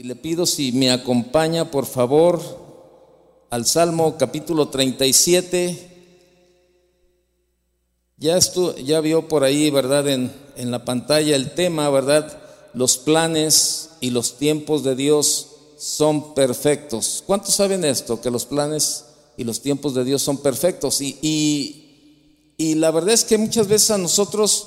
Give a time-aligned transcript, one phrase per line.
[0.00, 2.40] Y le pido si me acompaña, por favor,
[3.50, 5.90] al Salmo capítulo 37.
[8.16, 8.38] Ya,
[8.82, 10.08] ya vio por ahí, ¿verdad?
[10.08, 12.40] En, en la pantalla el tema, ¿verdad?
[12.72, 17.22] Los planes y los tiempos de Dios son perfectos.
[17.26, 18.22] ¿Cuántos saben esto?
[18.22, 19.04] Que los planes
[19.36, 21.02] y los tiempos de Dios son perfectos.
[21.02, 24.66] Y, y, y la verdad es que muchas veces a nosotros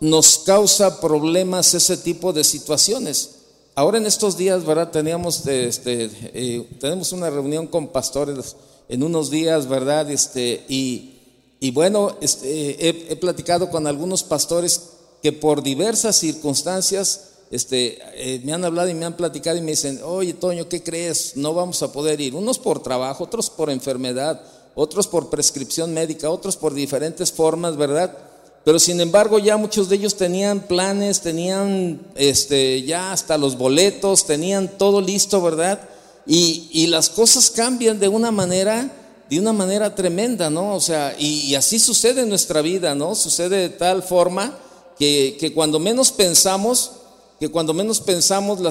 [0.00, 3.41] nos causa problemas ese tipo de situaciones.
[3.74, 4.90] Ahora en estos días, ¿verdad?
[4.90, 8.54] Teníamos, este, eh, tenemos una reunión con pastores
[8.86, 10.10] en unos días, ¿verdad?
[10.10, 14.90] Este, y, bueno, este, he, platicado con algunos pastores
[15.22, 19.70] que por diversas circunstancias este, eh, me han hablado y me han platicado y me
[19.70, 21.36] dicen, oye Toño, ¿qué crees?
[21.36, 22.34] No vamos a poder ir.
[22.34, 24.42] Unos por trabajo, otros por enfermedad,
[24.74, 28.18] otros por prescripción médica, otros por diferentes formas, ¿verdad?
[28.64, 34.24] Pero sin embargo ya muchos de ellos tenían planes, tenían este, ya hasta los boletos,
[34.24, 35.80] tenían todo listo, ¿verdad?
[36.26, 38.88] Y, y las cosas cambian de una manera,
[39.28, 40.76] de una manera tremenda, ¿no?
[40.76, 43.16] O sea, y, así sucede en nuestra vida, ¿no?
[43.16, 44.56] Sucede de tal forma
[44.96, 46.92] que, que cuando menos pensamos,
[47.40, 48.70] que cuando menos pensamos la,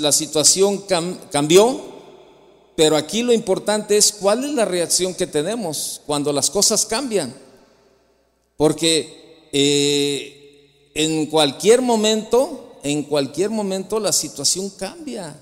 [0.00, 0.84] la situación
[1.30, 1.80] cambió,
[2.74, 7.32] pero aquí lo importante es cuál es la reacción que tenemos cuando las cosas cambian.
[8.60, 15.34] Porque eh, en cualquier momento, en cualquier momento la situación cambia.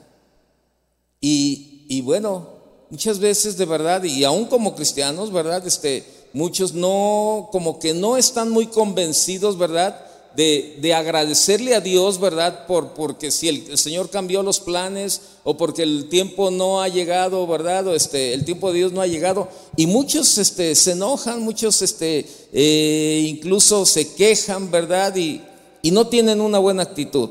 [1.20, 2.46] Y, y, bueno,
[2.90, 5.66] muchas veces de verdad, y aún como cristianos, ¿verdad?
[5.66, 10.00] Este, muchos no, como que no están muy convencidos, ¿verdad?
[10.38, 12.64] De, agradecerle a Dios, ¿verdad?
[12.66, 17.44] Por, porque si el, Señor cambió los planes o porque el tiempo no ha llegado,
[17.48, 17.88] ¿verdad?
[17.88, 19.48] O este, el tiempo de Dios no ha llegado.
[19.76, 25.16] Y muchos este, se enojan, muchos este, eh, incluso se quejan, ¿verdad?
[25.16, 25.42] Y,
[25.82, 27.30] y no tienen una buena actitud.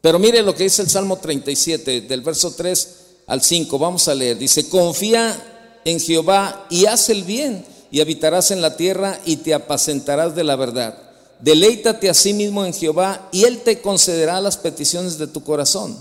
[0.00, 2.88] Pero mire lo que dice el Salmo 37, del verso 3
[3.26, 3.76] al 5.
[3.76, 4.38] Vamos a leer.
[4.38, 9.52] Dice, confía en Jehová y haz el bien y habitarás en la tierra y te
[9.52, 11.07] apacentarás de la verdad.
[11.40, 15.96] Deleítate a sí mismo en Jehová y Él te concederá las peticiones de tu corazón.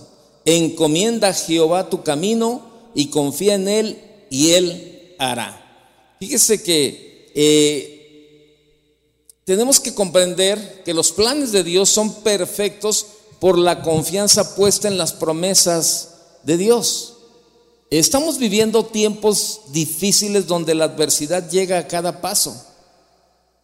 [0.45, 2.61] Encomienda a Jehová tu camino
[2.95, 6.15] y confía en Él y Él hará.
[6.19, 7.97] Fíjese que eh,
[9.45, 13.05] tenemos que comprender que los planes de Dios son perfectos
[13.39, 17.13] por la confianza puesta en las promesas de Dios.
[17.89, 22.61] Estamos viviendo tiempos difíciles donde la adversidad llega a cada paso.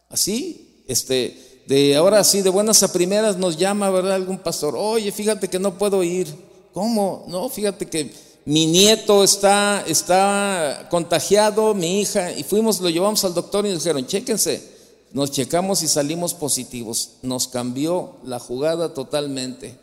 [0.07, 4.16] Así, este, de ahora sí, de buenas a primeras nos llama, ¿verdad?
[4.16, 6.28] Algún pastor, oye, fíjate que no puedo ir.
[6.74, 7.25] ¿Cómo?
[7.28, 8.12] No, fíjate que
[8.46, 13.84] mi nieto está, está contagiado, mi hija, y fuimos, lo llevamos al doctor y nos
[13.84, 14.74] dijeron, chéquense.
[15.13, 17.12] Nos checamos y salimos positivos.
[17.22, 19.78] Nos cambió la jugada totalmente.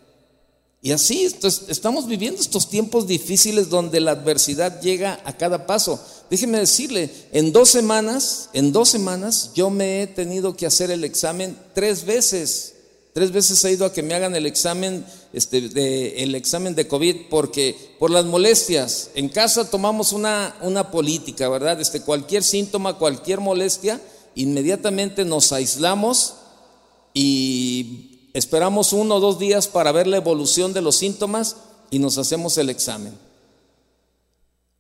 [0.83, 1.29] Y así
[1.69, 6.03] estamos viviendo estos tiempos difíciles donde la adversidad llega a cada paso.
[6.31, 11.05] Déjeme decirle, en dos semanas, en dos semanas yo me he tenido que hacer el
[11.05, 12.77] examen tres veces.
[13.13, 15.05] Tres veces he ido a que me hagan el examen,
[15.35, 19.11] este, de, el examen de COVID porque por las molestias.
[19.15, 21.79] En casa tomamos una, una política, ¿verdad?
[21.79, 24.01] Este, cualquier síntoma, cualquier molestia,
[24.35, 26.37] inmediatamente nos aislamos
[27.13, 31.57] y esperamos uno o dos días para ver la evolución de los síntomas
[31.91, 33.13] y nos hacemos el examen.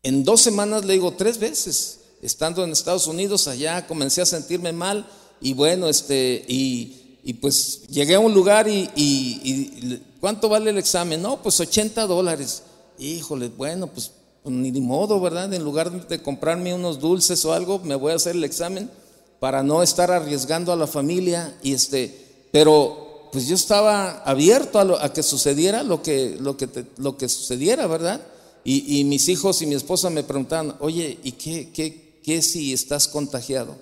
[0.02, 4.72] En dos semanas le digo tres veces, estando en Estados Unidos, allá comencé a sentirme
[4.72, 5.06] mal
[5.40, 6.96] y bueno, este, y,
[7.40, 11.20] pues llegué a un lugar y, ¿cuánto vale el examen?
[11.20, 12.62] No, pues 80 dólares.
[12.98, 14.12] Híjole, bueno, pues
[14.44, 15.52] ni de modo, ¿verdad?
[15.52, 18.90] En lugar de comprarme unos dulces o algo, me voy a hacer el examen
[19.38, 25.12] para no estar arriesgando a la familia y este, pero pues yo estaba abierto a,
[25.12, 28.20] que sucediera lo que, lo que, lo que sucediera, ¿verdad?
[28.62, 33.08] Y, mis hijos y mi esposa me preguntaban, oye, ¿y qué, qué, qué si estás
[33.08, 33.74] contagiado?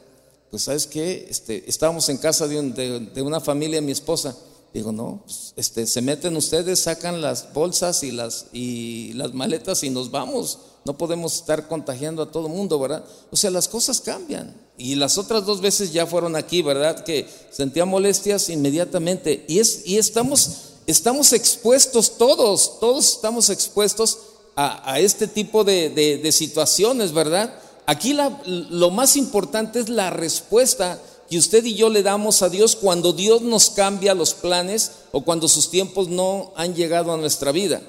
[0.51, 4.37] Pues sabes qué, este, estábamos en casa de, de, una familia, mi esposa.
[4.73, 9.83] Digo, no, pues, este, se meten ustedes, sacan las bolsas y las, y las maletas
[9.83, 10.59] y nos vamos.
[10.85, 13.05] No podemos estar contagiando a todo el mundo, ¿verdad?
[13.31, 14.55] O sea, las cosas cambian.
[14.79, 17.03] Y las otras dos veces ya fueron aquí, ¿verdad?
[17.03, 19.45] Que sentía molestias inmediatamente.
[19.49, 20.51] Y, es, y estamos,
[20.87, 24.19] estamos expuestos todos, todos estamos expuestos
[24.55, 27.55] a, este tipo de, situaciones, ¿verdad?
[27.87, 28.17] Aquí
[28.47, 33.13] lo más importante es la respuesta que usted y yo le damos a Dios cuando
[33.13, 37.83] Dios nos cambia los planes o cuando sus tiempos no han llegado a nuestra vida.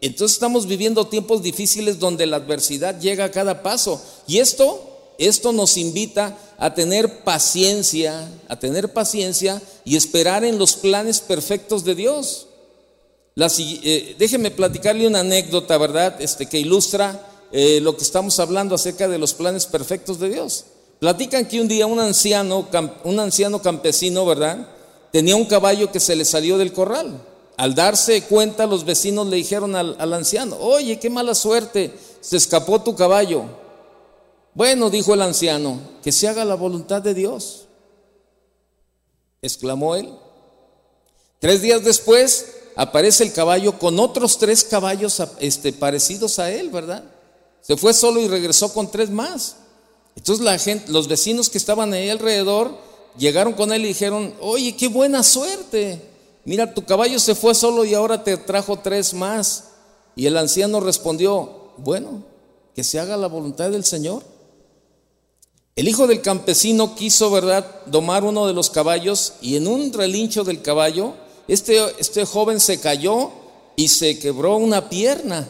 [0.00, 4.00] Entonces estamos viviendo tiempos difíciles donde la adversidad llega a cada paso.
[4.26, 4.87] Y esto
[5.18, 11.84] esto nos invita a tener paciencia, a tener paciencia y esperar en los planes perfectos
[11.84, 12.46] de Dios.
[13.36, 16.20] eh, déjeme platicarle una anécdota, ¿verdad?
[16.20, 17.20] Este, que ilustra
[17.50, 20.64] eh, lo que estamos hablando acerca de los planes perfectos de Dios.
[21.00, 22.68] Platican que un día un anciano,
[23.04, 24.68] un anciano campesino, ¿verdad?
[25.12, 27.20] Tenía un caballo que se le salió del corral.
[27.56, 32.36] Al darse cuenta, los vecinos le dijeron al, al anciano, oye, qué mala suerte, se
[32.36, 33.46] escapó tu caballo.
[34.58, 37.66] Bueno, dijo el anciano, que se haga la voluntad de Dios.
[39.40, 40.12] Exclamó él.
[41.38, 47.04] Tres días después aparece el caballo con otros tres caballos este, parecidos a él, ¿verdad?
[47.60, 49.58] Se fue solo y regresó con tres más.
[50.16, 52.76] Entonces la gente, los vecinos que estaban ahí alrededor
[53.16, 56.02] llegaron con él y dijeron, oye, qué buena suerte.
[56.44, 59.68] Mira, tu caballo se fue solo y ahora te trajo tres más.
[60.16, 62.24] Y el anciano respondió, bueno,
[62.74, 64.36] que se haga la voluntad del Señor.
[65.78, 70.42] El hijo del campesino quiso, ¿verdad?, domar uno de los caballos y en un relincho
[70.42, 71.14] del caballo,
[71.46, 73.30] este, este joven se cayó
[73.76, 75.46] y se quebró una pierna.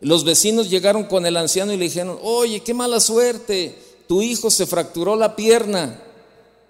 [0.00, 3.78] Los vecinos llegaron con el anciano y le dijeron, oye, qué mala suerte,
[4.08, 6.02] tu hijo se fracturó la pierna.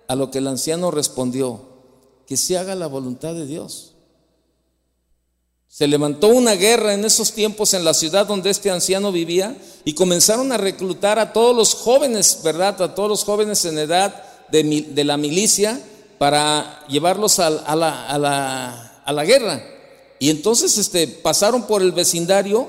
[0.06, 1.62] A lo que el anciano respondió,
[2.26, 3.93] que se haga la voluntad de Dios.
[5.74, 9.94] Se levantó una guerra en esos tiempos en la ciudad donde este anciano vivía y
[9.94, 12.80] comenzaron a reclutar a todos los jóvenes, ¿verdad?
[12.80, 14.22] A todos los jóvenes en edad
[14.52, 15.80] de, la milicia
[16.16, 19.64] para llevarlos a, la, guerra.
[20.20, 22.68] Y entonces este, pasaron por el vecindario,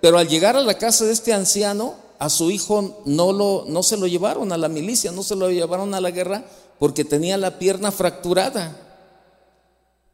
[0.00, 3.82] pero al llegar a la casa de este anciano, a su hijo no, lo, no
[3.82, 6.42] se lo llevaron a la milicia, no se lo llevaron a la guerra
[6.78, 8.74] porque tenía la pierna fracturada.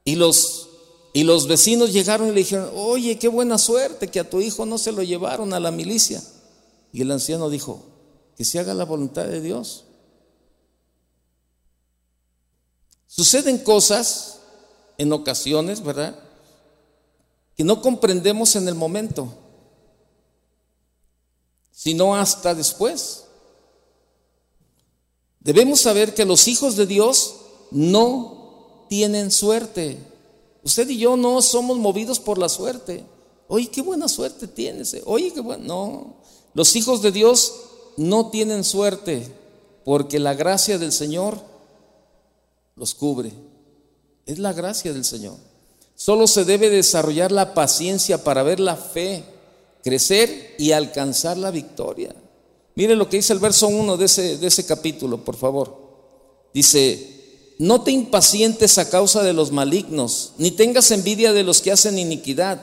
[0.04, 0.71] Y los
[1.12, 4.64] y los vecinos llegaron y le dijeron, oye, qué buena suerte que a tu hijo
[4.64, 6.22] no se lo llevaron a la milicia.
[6.92, 7.82] Y el anciano dijo,
[8.36, 9.84] que se haga la voluntad de Dios.
[13.06, 14.38] Suceden cosas
[14.96, 16.18] en ocasiones, ¿verdad?
[17.56, 19.34] Que no comprendemos en el momento,
[21.70, 23.24] sino hasta después.
[25.40, 27.36] Debemos saber que los hijos de Dios
[27.70, 30.11] no tienen suerte.
[30.64, 33.04] Usted y yo no somos movidos por la suerte.
[33.48, 34.94] Oye, qué buena suerte tienes.
[34.94, 35.02] Eh.
[35.04, 35.64] Oye, qué bueno.
[35.64, 36.16] No,
[36.54, 37.54] los hijos de Dios
[37.96, 39.26] no tienen suerte
[39.84, 41.38] porque la gracia del Señor
[42.76, 43.32] los cubre.
[44.26, 45.36] Es la gracia del Señor.
[45.94, 49.24] Solo se debe desarrollar la paciencia para ver la fe
[49.82, 52.14] crecer y alcanzar la victoria.
[52.74, 55.76] Mire lo que dice el verso 1 de ese, de ese capítulo, por favor.
[56.54, 57.11] Dice,
[57.62, 61.96] no te impacientes a causa de los malignos, ni tengas envidia de los que hacen
[61.96, 62.60] iniquidad,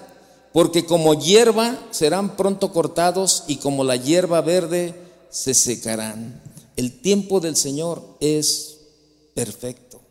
[0.51, 4.93] porque como hierba serán pronto cortados y como la hierba verde
[5.29, 6.41] se secarán.
[6.75, 8.79] El tiempo del Señor es
[9.33, 10.01] perfecto.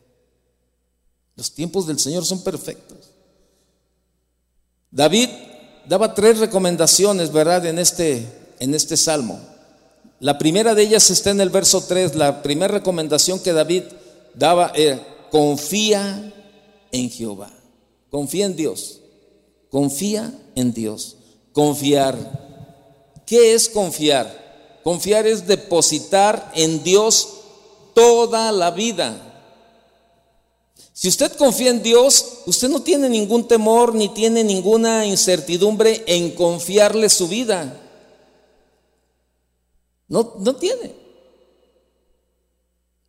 [1.36, 3.10] Los tiempos del Señor son perfectos.
[4.90, 5.28] David
[5.86, 8.26] daba tres recomendaciones, ¿verdad?, en este,
[8.58, 9.38] en este salmo.
[10.18, 13.82] La primera de ellas está en el verso 3, la primera recomendación que David
[14.38, 16.32] daba era, confía
[16.92, 17.50] en Jehová,
[18.10, 19.00] confía en Dios,
[19.70, 21.16] confía en Dios,
[21.52, 22.46] confiar.
[23.26, 24.80] ¿Qué es confiar?
[24.84, 27.28] Confiar es depositar en Dios
[27.94, 29.24] toda la vida.
[30.92, 36.34] Si usted confía en Dios, usted no tiene ningún temor ni tiene ninguna incertidumbre en
[36.34, 37.80] confiarle su vida.
[40.08, 40.94] No, no tiene.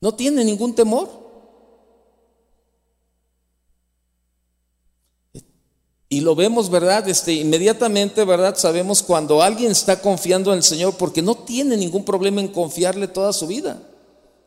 [0.02, 1.19] No tiene ningún temor.
[6.12, 7.08] Y lo vemos, ¿verdad?
[7.08, 8.56] Este, inmediatamente, ¿verdad?
[8.58, 13.08] Sabemos cuando alguien está confiando en el Señor porque no tiene ningún problema en confiarle
[13.08, 13.80] toda su vida.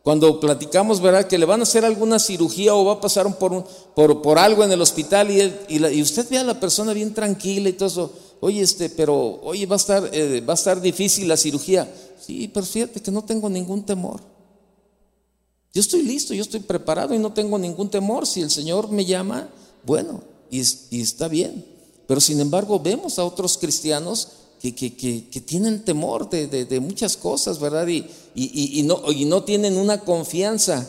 [0.03, 1.29] Cuando platicamos, ¿verdad?
[1.29, 3.65] Que le van a hacer alguna cirugía o va a pasar por, un,
[3.95, 7.69] por, por algo en el hospital y, y, usted ve a la persona bien tranquila
[7.69, 8.13] y todo eso.
[8.41, 11.89] Oye, este, pero, oye, va a estar, eh, va a estar difícil la cirugía.
[12.21, 14.21] Sí, pero fíjate que no tengo ningún temor.
[15.73, 18.27] Yo estoy listo, yo estoy preparado y no tengo ningún temor.
[18.27, 19.49] Si el Señor me llama,
[19.85, 21.65] bueno, y, está bien.
[22.07, 24.29] Pero sin embargo vemos a otros cristianos
[24.61, 24.71] que,
[25.45, 27.89] tienen temor de, muchas cosas, ¿verdad?
[27.89, 30.89] Y, y, no, y no tienen una confianza.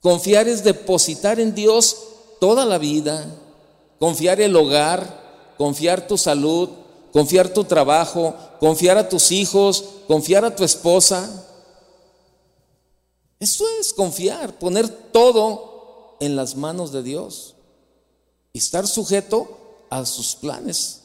[0.00, 1.96] Confiar es depositar en Dios
[2.40, 3.24] toda la vida,
[3.98, 6.68] confiar el hogar, confiar tu salud,
[7.12, 11.46] confiar tu trabajo, confiar a tus hijos, confiar a tu esposa.
[13.38, 17.53] Eso es confiar, poner todo en las manos de Dios.
[18.54, 21.00] Y estar sujeto a sus planes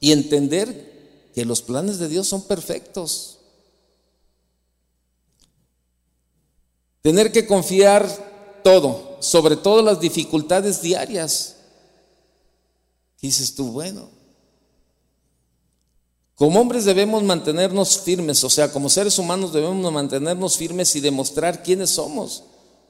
[0.00, 3.38] y entender que los planes de Dios son perfectos.
[7.02, 11.56] Tener que confiar todo, sobre todo las dificultades diarias.
[13.20, 14.08] dices tú, bueno,
[16.34, 21.62] como hombres debemos mantenernos firmes, o sea, como seres humanos debemos mantenernos firmes y demostrar
[21.62, 22.44] quiénes somos.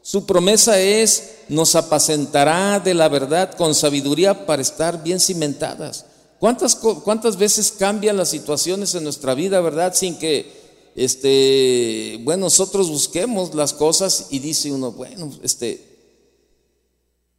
[0.06, 6.06] Su promesa es, nos apacentará de la verdad con sabiduría para estar bien cimentadas.
[6.38, 9.94] ¿Cuántas, cuántas veces cambian las situaciones en nuestra vida, verdad?
[9.94, 15.84] Sin que, este, bueno, nosotros busquemos las cosas y dice uno, bueno, este,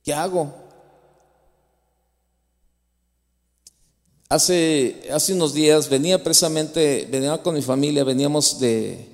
[0.04, 0.54] ¿qué hago?
[4.28, 9.08] Hace, hace unos días venía precisamente, venía con mi familia, veníamos de,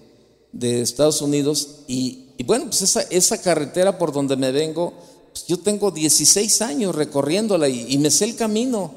[0.59, 4.93] Estados Unidos y, bueno, pues esa, esa, carretera por donde me vengo,
[5.31, 8.91] pues yo tengo 16 años recorriéndola y, me sé el camino,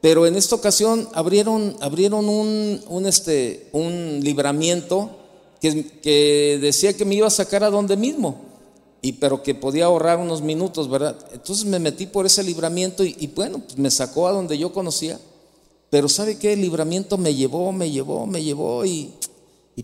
[0.00, 5.10] pero en esta ocasión abrieron, abrieron un, un, este, un libramiento
[5.60, 8.52] que, que decía que me iba a sacar a donde mismo
[9.00, 11.16] y pero que podía ahorrar unos minutos, ¿verdad?
[11.32, 14.72] Entonces me metí por ese libramiento y, y bueno, pues me sacó a donde yo
[14.72, 15.18] conocía.
[15.92, 16.54] Pero ¿sabe qué?
[16.54, 19.12] El libramiento me llevó, me llevó, me llevó y,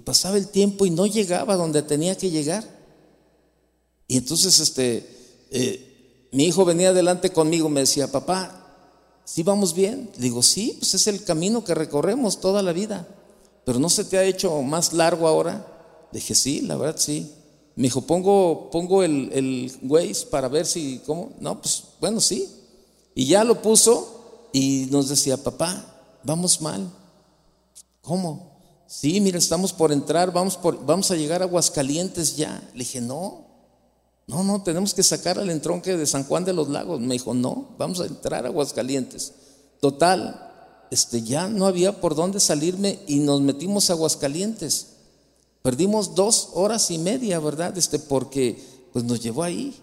[0.04, 2.64] pasaba el tiempo y no llegaba donde tenía que llegar.
[4.08, 5.06] Y entonces este,
[5.50, 8.66] eh, mi hijo venía adelante conmigo, me decía, papá,
[9.24, 10.10] ¿sí vamos bien?
[10.16, 13.06] Le digo, sí, pues es el camino que recorremos toda la vida.
[13.64, 16.08] Pero ¿no se te ha hecho más largo ahora?
[16.10, 17.30] Le dije, sí, la verdad sí.
[17.76, 21.32] Me dijo, pongo, pongo el, el Waze para ver si, ¿cómo?
[21.38, 22.48] No, pues bueno, sí.
[23.14, 25.84] Y ya lo puso y nos decía, papá,
[26.24, 26.90] vamos mal.
[28.00, 28.58] ¿Cómo?
[28.86, 32.66] Sí, mira, estamos por entrar, vamos, por, vamos a llegar a Aguascalientes ya.
[32.72, 33.47] Le dije, no,
[34.28, 37.00] no, no, tenemos que sacar al entronque de San Juan de los Lagos.
[37.00, 39.32] Me dijo, no, vamos a entrar a Aguascalientes.
[39.80, 44.88] Total, este, ya no había por dónde salirme y nos metimos a Aguascalientes.
[45.62, 47.76] Perdimos dos horas y media, ¿verdad?
[47.78, 49.74] Este, porque pues nos llevó ahí.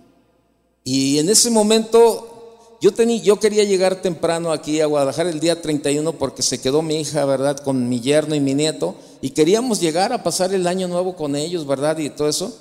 [0.83, 5.59] Y en ese momento yo, tenía, yo quería llegar temprano aquí a Guadalajara el día
[5.59, 7.57] 31 porque se quedó mi hija, ¿verdad?
[7.61, 8.93] Con mi yerno y mi nieto.
[9.21, 11.97] Y queríamos llegar a pasar el año nuevo con ellos, ¿verdad?
[11.97, 12.55] Y todo eso.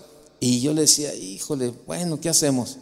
[0.46, 2.76] Y yo le decía, híjole, bueno, ¿qué hacemos?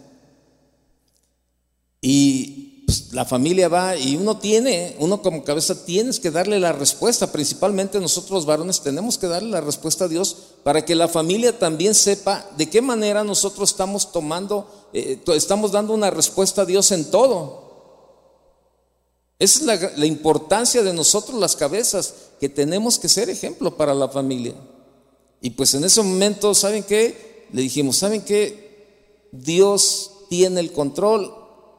[2.00, 6.72] Y pues, la familia va y uno tiene, uno como cabeza tienes que darle la
[6.72, 11.06] respuesta, principalmente nosotros los varones tenemos que darle la respuesta a Dios para que la
[11.06, 16.66] familia también sepa de qué manera nosotros estamos tomando eh, estamos dando una respuesta a
[16.66, 17.62] Dios en todo.
[19.38, 24.08] Esa es la, importancia de nosotros las cabezas, que tenemos que ser ejemplo para la
[24.08, 24.54] familia.
[25.40, 27.30] Y pues en ese momento, ¿saben qué?
[27.52, 29.28] Le dijimos, ¿saben qué?
[29.30, 31.34] Dios tiene el control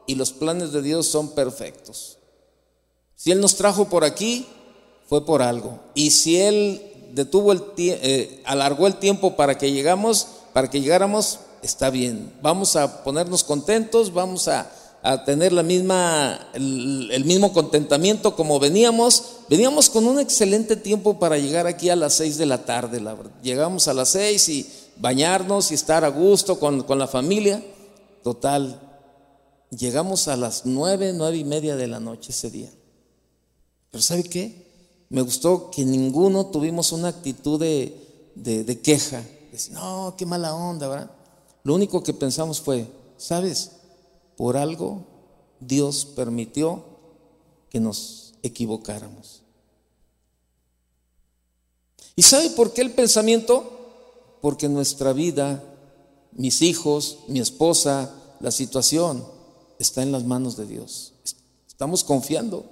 [0.06, 2.18] y los planes de Dios son perfectos.
[3.16, 4.46] Si Él nos trajo por aquí,
[5.08, 5.80] fue por algo.
[5.94, 11.38] Y si Él detuvo el eh, alargó el tiempo para que llegamos, para que llegáramos,
[11.62, 12.32] está bien.
[12.42, 14.70] Vamos a ponernos contentos, vamos a,
[15.26, 19.24] tener la misma, el, mismo contentamiento como veníamos.
[19.50, 23.02] Veníamos con un excelente tiempo para llegar aquí a las seis de la tarde.
[23.42, 24.66] Llegamos a las seis y
[24.96, 27.64] bañarnos y estar a gusto con, con la familia.
[28.22, 28.80] Total,
[29.70, 32.70] llegamos a las nueve, nueve y media de la noche ese día.
[33.90, 34.64] Pero ¿sabe qué?
[35.08, 37.96] Me gustó que ninguno tuvimos una actitud de,
[38.34, 39.22] de, queja.
[39.70, 41.10] no, qué mala onda, ¿verdad?
[41.62, 43.72] Lo único que pensamos fue, ¿sabes?
[44.36, 45.04] Por algo
[45.60, 46.84] Dios permitió
[47.70, 49.42] que nos equivocáramos.
[52.16, 53.73] ¿Y sabe por qué el pensamiento?
[54.44, 55.64] Porque nuestra vida,
[56.32, 59.24] mis hijos, mi esposa, la situación
[59.78, 61.14] está en las manos de Dios.
[61.66, 62.66] Estamos confiando.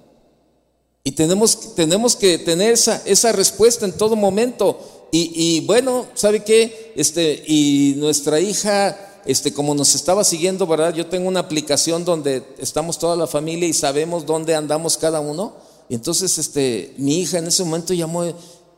[1.03, 5.09] Y tenemos, tenemos que tener esa, esa respuesta en todo momento.
[5.13, 6.93] Y, bueno, ¿sabe qué?
[6.95, 10.93] Este, y nuestra hija, este, como nos estaba siguiendo, ¿verdad?
[10.93, 15.55] Yo tengo una aplicación donde estamos toda la familia y sabemos dónde andamos cada uno.
[15.89, 18.27] Y entonces, este, mi hija en ese momento llamó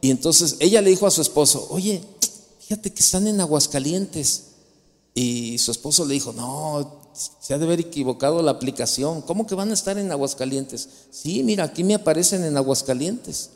[0.04, 2.02] y entonces ella le dijo a su esposo, oye,
[2.66, 4.44] fíjate que están en Aguascalientes.
[5.14, 7.02] Y su esposo le dijo, no,
[7.40, 9.22] se ha de haber equivocado la aplicación.
[9.22, 10.88] ¿Cómo que van a estar en Aguascalientes?
[11.10, 13.50] Sí, mira, aquí me aparecen en Aguascalientes.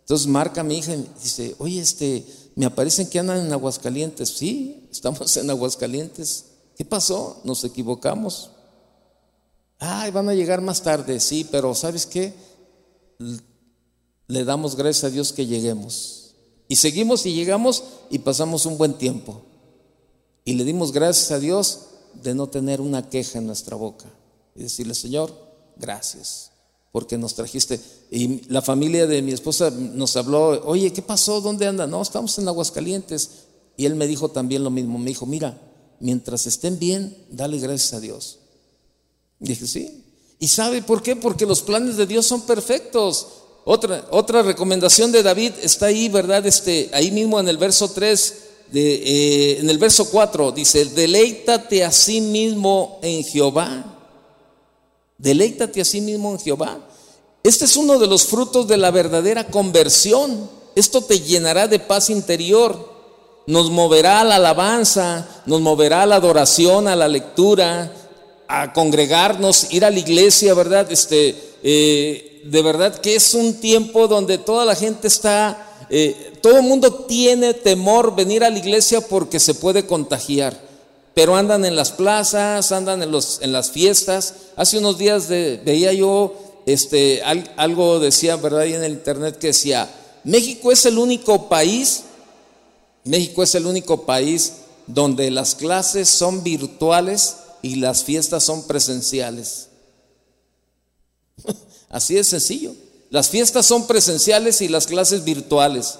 [0.00, 4.30] Entonces marca a mi hija y dice, oye, este, me aparecen que andan en Aguascalientes.
[4.30, 6.46] Sí, estamos en Aguascalientes.
[6.76, 7.40] ¿Qué pasó?
[7.44, 8.50] Nos equivocamos.
[9.78, 12.32] Ay, van a llegar más tarde, sí, pero ¿sabes qué?
[14.26, 16.15] Le damos gracias a Dios que lleguemos.
[16.68, 19.42] Y seguimos y llegamos y pasamos un buen tiempo.
[20.44, 21.80] Y le dimos gracias a Dios
[22.22, 24.06] de no tener una queja en nuestra boca.
[24.54, 25.32] Y decirle, Señor,
[25.76, 26.50] gracias
[26.96, 27.78] porque nos trajiste.
[28.10, 31.42] Y la familia de mi esposa nos habló, oye, ¿qué pasó?
[31.42, 31.86] ¿Dónde anda?
[31.86, 33.30] No, estamos en Aguascalientes.
[33.76, 35.60] Y él me dijo también lo mismo, me dijo, mira,
[36.00, 38.38] mientras estén bien, dale gracias a Dios.
[39.38, 40.04] dije, sí.
[40.38, 41.16] ¿Y sabe por qué?
[41.16, 43.28] Porque los planes de Dios son perfectos.
[43.68, 46.46] Otra, otra recomendación de David está ahí, ¿verdad?
[46.46, 48.34] Este, ahí mismo en el verso 3,
[48.70, 53.84] de, eh, en el verso 4, dice, deleítate a sí mismo en Jehová.
[55.18, 56.78] Deleítate a sí mismo en Jehová.
[57.42, 60.48] Este es uno de los frutos de la verdadera conversión.
[60.76, 62.94] Esto te llenará de paz interior.
[63.48, 67.92] Nos moverá a la alabanza, nos moverá a la adoración, a la lectura,
[68.46, 70.92] a congregarnos, ir a la iglesia, ¿verdad?
[70.92, 76.56] Este, eh, de verdad que es un tiempo donde toda la gente está, eh, todo
[76.56, 80.58] el mundo tiene temor venir a la iglesia porque se puede contagiar,
[81.14, 84.34] pero andan en las plazas, andan en, los, en las fiestas.
[84.56, 86.34] Hace unos días veía yo
[86.66, 88.66] este, algo, decía, ¿verdad?
[88.66, 89.88] En el internet que decía,
[90.24, 92.02] México es el único país,
[93.04, 94.52] México es el único país
[94.86, 99.68] donde las clases son virtuales y las fiestas son presenciales.
[101.88, 102.74] Así es sencillo.
[103.10, 105.98] Las fiestas son presenciales y las clases virtuales.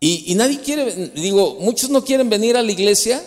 [0.00, 3.22] Y, nadie quiere, digo, muchos no quieren venir a la iglesia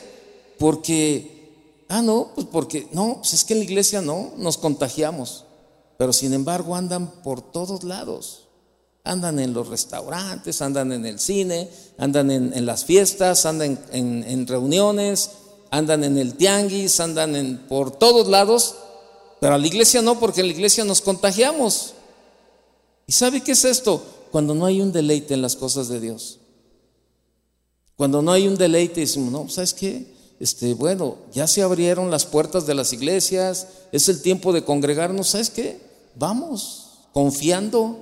[0.58, 5.46] porque, ah, no, pues porque, no, pues es que en la iglesia no, nos contagiamos.
[5.98, 8.48] Pero sin embargo andan por todos lados.
[9.03, 15.30] Andan en los restaurantes, andan en el cine, andan en, las fiestas, andan en reuniones,
[15.74, 18.75] andan en el tianguis, andan en, por todos lados,
[19.44, 21.96] pero a la iglesia no, porque en la iglesia nos contagiamos.
[23.06, 24.02] ¿Y sabe qué es esto?
[24.32, 26.40] Cuando no hay un deleite en las cosas de Dios.
[27.98, 30.08] Cuando no hay un deleite, decimos, no, ¿sabes qué?
[30.40, 35.28] Este, bueno, ya se abrieron las puertas de las iglesias, es el tiempo de congregarnos,
[35.28, 35.78] ¿sabes qué?
[36.16, 37.98] Vamos, confiando,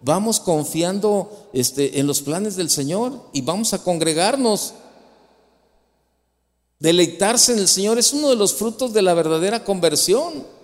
[0.00, 4.72] vamos confiando este, en los planes del Señor y vamos a congregarnos.
[6.78, 10.56] Deleitarse en el Señor es uno de los frutos de la verdadera conversión.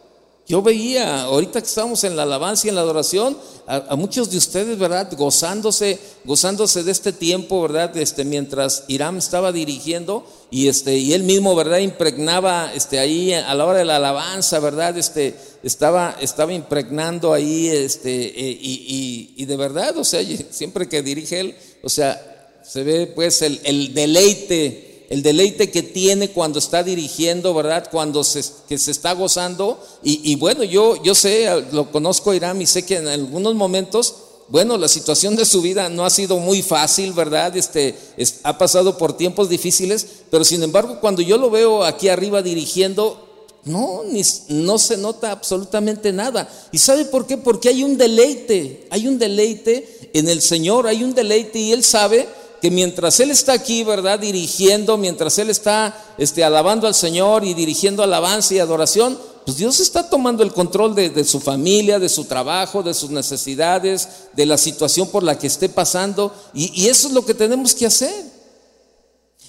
[0.46, 3.34] Yo veía, ahorita que estamos en la alabanza y en la adoración,
[3.66, 5.10] a, muchos de ustedes, ¿verdad?
[5.16, 7.96] Gozándose, gozándose de este tiempo, ¿verdad?
[7.96, 11.78] Este, mientras Irán estaba dirigiendo y, este, y él mismo, ¿verdad?
[11.78, 14.98] Impregnaba este, ahí a la hora de la alabanza, ¿verdad?
[14.98, 21.00] Este, estaba, estaba impregnando ahí, este, eh, y, y, de verdad, o sea, siempre que
[21.00, 22.20] dirige él, o sea,
[22.62, 27.88] se ve pues el deleite el deleite que tiene cuando está dirigiendo, ¿verdad?
[27.90, 29.78] Cuando se, que se está gozando.
[30.02, 34.14] Y, bueno, yo, yo sé, lo conozco Irán y sé que en algunos momentos,
[34.48, 37.56] bueno, la situación de su vida no ha sido muy fácil, ¿verdad?
[37.56, 37.94] Este,
[38.42, 43.20] ha pasado por tiempos difíciles, pero sin embargo, cuando yo lo veo aquí arriba dirigiendo,
[43.64, 46.48] no, ni, no se nota absolutamente nada.
[46.72, 47.36] ¿Y sabe por qué?
[47.36, 51.82] Porque hay un deleite, hay un deleite en el Señor, hay un deleite y Él
[51.82, 52.26] sabe
[52.64, 54.18] que mientras Él está aquí, ¿verdad?
[54.18, 59.80] Dirigiendo, mientras Él está este, alabando al Señor y dirigiendo alabanza y adoración, pues Dios
[59.80, 64.56] está tomando el control de, su familia, de su trabajo, de sus necesidades, de la
[64.56, 66.32] situación por la que esté pasando.
[66.54, 68.24] Y, eso es lo que tenemos que hacer.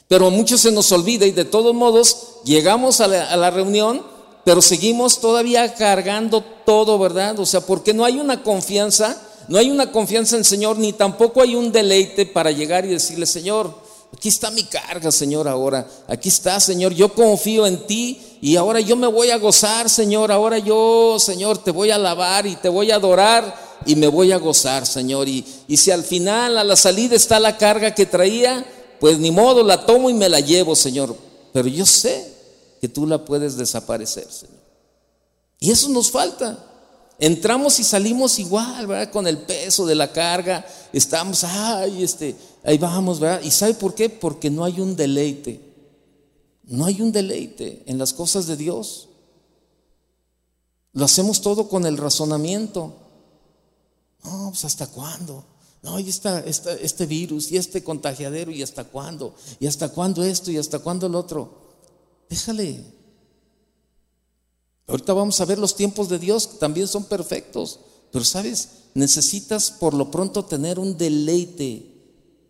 [0.10, 3.49] Pero a muchos se nos olvida y de todos modos llegamos a la, a la
[3.49, 4.06] reunión,
[4.43, 7.39] pero seguimos todavía cargando todo, ¿verdad?
[7.39, 10.94] O sea, porque no hay una confianza no hay una confianza en el Señor, ni
[10.94, 13.74] tampoco hay un deleite para llegar y decirle, Señor,
[14.14, 15.88] aquí está mi carga, Señor, ahora.
[16.08, 20.32] Aquí está, Señor, yo confío en ti y ahora yo me voy a gozar, Señor.
[20.32, 23.56] Ahora yo, Señor, te voy a alabar y te voy a adorar
[23.86, 25.28] y me voy a gozar, Señor.
[25.28, 28.66] Y, y si al final, a la salida está la carga que traía,
[29.00, 31.16] pues ni modo, la tomo y me la llevo, Señor.
[31.54, 32.34] Pero yo sé
[32.82, 34.66] que tú la puedes desaparecer, Señor.
[35.60, 36.75] Y eso nos falta.
[37.17, 39.12] Entramos y salimos igual, ¿verdad?
[39.12, 40.65] Con el peso de la carga.
[40.91, 43.41] Estamos, ay, este, ahí vamos, ¿verdad?
[43.41, 44.10] ¿Y sabe por qué?
[44.10, 45.62] Porque no hay un deleite.
[46.63, 49.10] No hay un deleite en las cosas de Dios.
[50.93, 52.93] Lo hacemos todo con el razonamiento.
[54.23, 55.45] No, pues hasta cuándo.
[55.84, 59.36] No, y este virus y este contagiadero y hasta cuándo.
[59.60, 61.65] Y hasta cuándo esto y hasta cuándo el otro.
[62.30, 62.84] Déjale,
[64.88, 67.80] Ahorita vamos a ver los tiempos de Dios, que también son perfectos.
[68.12, 71.91] Pero sabes, necesitas por lo pronto tener un deleite.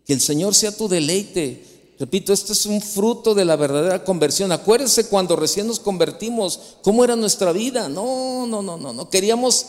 [0.04, 1.94] Que el Señor sea tu deleite.
[1.98, 4.52] Repito, esto es un fruto de la verdadera conversión.
[4.52, 7.88] Acuérdense cuando recién nos convertimos, cómo era nuestra vida.
[7.88, 9.08] No, no, no, no, no.
[9.08, 9.66] Queríamos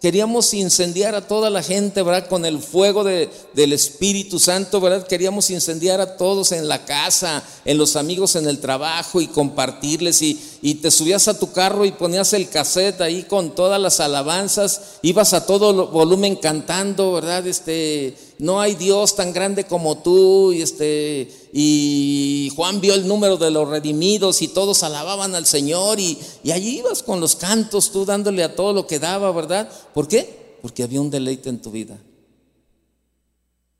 [0.00, 2.28] Queríamos incendiar a toda la gente, ¿verdad?
[2.28, 5.04] Con el fuego de, del Espíritu Santo, ¿verdad?
[5.04, 10.22] Queríamos incendiar a todos en la casa, en los amigos en el trabajo y compartirles.
[10.22, 14.00] Y, y te subías a tu carro y ponías el cassette ahí con todas las
[14.00, 17.46] alabanzas, ibas a todo volumen cantando, ¿verdad?
[17.46, 23.36] Este, no hay Dios tan grande como tú, y este, y Juan vio el número
[23.36, 27.92] de los redimidos y todos alababan al Señor y, y allí ibas con los cantos,
[27.92, 29.70] tú dándole a todo lo que daba, ¿verdad?
[29.94, 30.58] ¿Por qué?
[30.60, 31.98] Porque había un deleite en tu vida.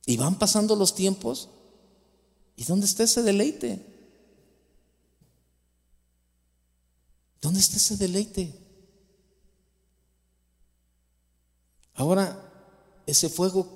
[0.07, 1.49] Y van pasando los tiempos.
[2.57, 3.85] ¿Y dónde está ese deleite?
[7.41, 8.53] ¿Dónde está ese deleite?
[11.95, 12.45] Ahora,
[13.07, 13.67] ese fuego,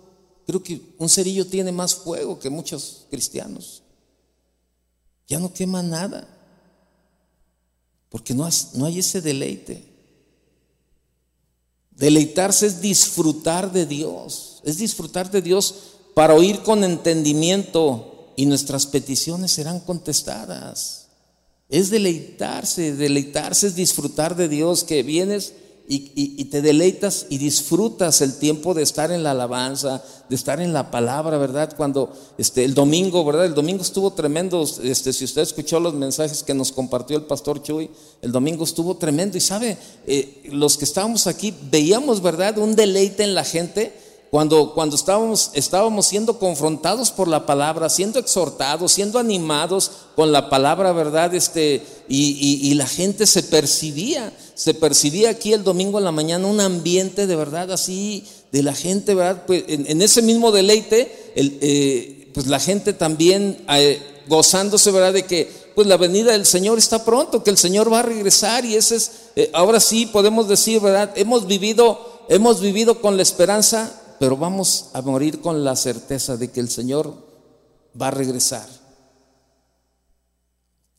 [0.46, 3.82] creo que un cerillo tiene más fuego que muchos cristianos.
[5.26, 6.28] Ya no quema nada,
[8.08, 9.92] porque no, no hay ese deleite.
[11.90, 15.74] Deleitarse es disfrutar de Dios, es disfrutar de Dios
[16.14, 21.01] para oír con entendimiento y nuestras peticiones serán contestadas.
[21.72, 25.54] Es deleitarse, deleitarse es disfrutar de Dios, que vienes
[25.88, 30.74] y, te deleitas y disfrutas el tiempo de estar en la alabanza, de estar en
[30.74, 31.74] la palabra, ¿verdad?
[31.74, 33.46] Cuando este, el domingo, ¿verdad?
[33.46, 37.62] El domingo estuvo tremendo, este, si usted escuchó los mensajes que nos compartió el pastor
[37.62, 37.88] Chuy,
[38.20, 42.58] el domingo estuvo tremendo y sabe, eh, los que estábamos aquí veíamos, ¿verdad?
[42.58, 43.94] Un deleite en la gente
[44.32, 50.48] cuando, cuando estábamos, estábamos siendo confrontados por la palabra, siendo exhortados, siendo animados con la
[50.48, 51.34] palabra, ¿verdad?
[51.34, 56.62] Este, y, la gente se percibía, se percibía aquí el domingo en la mañana un
[56.62, 59.44] ambiente de verdad así, de la gente, ¿verdad?
[59.46, 65.12] Pues en, ese mismo deleite, eh, pues la gente también eh, gozándose, ¿verdad?
[65.12, 68.64] De que pues la venida del Señor está pronto, que el Señor va a regresar
[68.64, 71.12] y ese es, eh, ahora sí podemos decir, ¿verdad?
[71.16, 76.52] Hemos vivido, hemos vivido con la esperanza pero vamos a morir con la certeza de
[76.52, 77.12] que el Señor
[78.00, 78.68] va a regresar.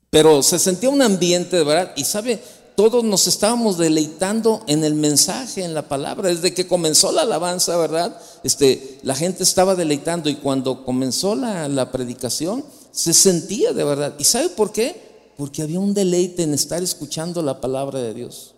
[0.09, 2.43] Pero se sentía un ambiente de verdad y sabe,
[2.75, 7.77] todos nos estábamos deleitando en el mensaje, en la palabra, desde que comenzó la alabanza,
[7.77, 8.13] ¿verdad?
[8.43, 14.15] Este, la gente estaba deleitando y cuando comenzó la, la predicación se sentía de verdad.
[14.19, 15.31] ¿Y sabe por qué?
[15.37, 18.52] Porque había un deleite en estar escuchando la palabra de Dios.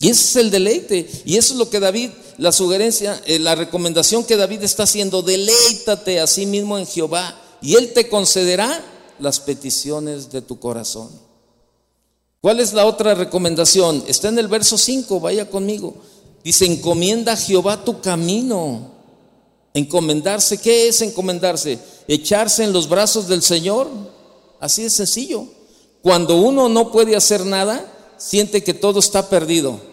[0.00, 1.08] Y ese es el deleite.
[1.26, 5.20] Y eso es lo que David, la sugerencia, eh, la recomendación que David está haciendo,
[5.20, 8.82] deleítate a sí mismo en Jehová y Él te concederá
[9.18, 11.10] las peticiones de tu corazón.
[12.40, 14.02] ¿Cuál es la otra recomendación?
[14.06, 15.94] Está en el verso 5, vaya conmigo.
[16.42, 18.92] Dice, encomienda a Jehová tu camino.
[19.74, 21.78] Encomendarse, ¿qué es encomendarse?
[22.08, 23.88] Echarse en los brazos del Señor.
[24.60, 25.44] Así de sencillo.
[26.00, 29.89] Cuando uno no puede hacer nada, siente que todo está perdido.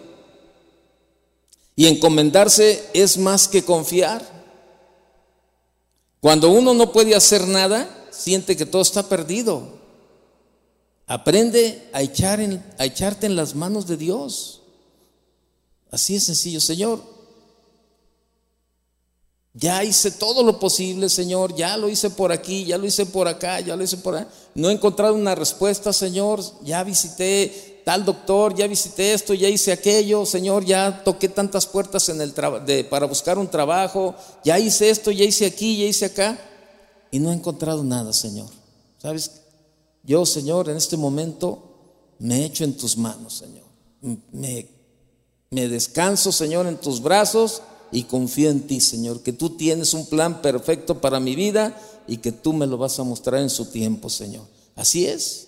[1.78, 4.20] Y encomendarse es más que confiar.
[6.18, 9.78] Cuando uno no puede hacer nada, siente que todo está perdido.
[11.06, 12.40] Aprende a, echar
[12.78, 14.62] a echarte en las manos de Dios.
[15.92, 17.00] Así es sencillo, Señor.
[19.54, 21.54] Ya hice todo lo posible, Señor.
[21.54, 24.28] Ya lo hice por aquí, ya lo hice por acá, ya lo hice por allá.
[24.56, 26.42] No he encontrado una respuesta, Señor.
[26.64, 32.06] Ya visité tal doctor, ya visité esto, ya hice aquello, Señor, ya toqué tantas puertas
[32.10, 32.34] en el
[32.84, 36.38] para buscar un trabajo, ya hice esto, ya hice aquí, ya hice acá,
[37.10, 38.50] y no he encontrado nada, Señor.
[38.98, 39.40] ¿Sabes?
[40.02, 41.62] Yo, Señor, en este momento
[42.18, 43.64] me echo en tus manos, Señor.
[44.32, 44.68] Me,
[45.48, 50.04] me descanso, Señor, en tus brazos y confío en ti, Señor, que tú tienes un
[50.04, 53.64] plan perfecto para mi vida y que tú me lo vas a mostrar en su
[53.64, 54.44] tiempo, Señor.
[54.76, 55.47] Así es.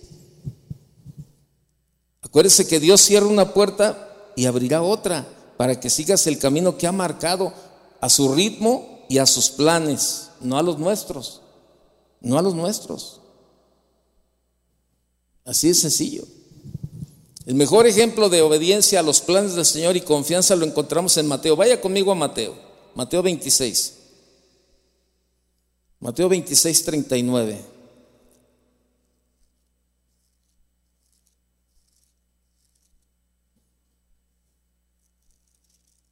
[2.31, 6.87] Acuérdese que Dios cierra una puerta y abrirá otra para que sigas el camino que
[6.87, 7.53] ha marcado
[7.99, 11.41] a su ritmo y a sus planes, no a los nuestros,
[12.21, 13.19] no a los nuestros.
[15.43, 16.23] Así es sencillo.
[17.45, 21.27] El mejor ejemplo de obediencia a los planes del Señor y confianza lo encontramos en
[21.27, 21.57] Mateo.
[21.57, 22.55] Vaya conmigo a Mateo,
[22.95, 23.95] Mateo 26.
[25.99, 27.70] Mateo 26, 39.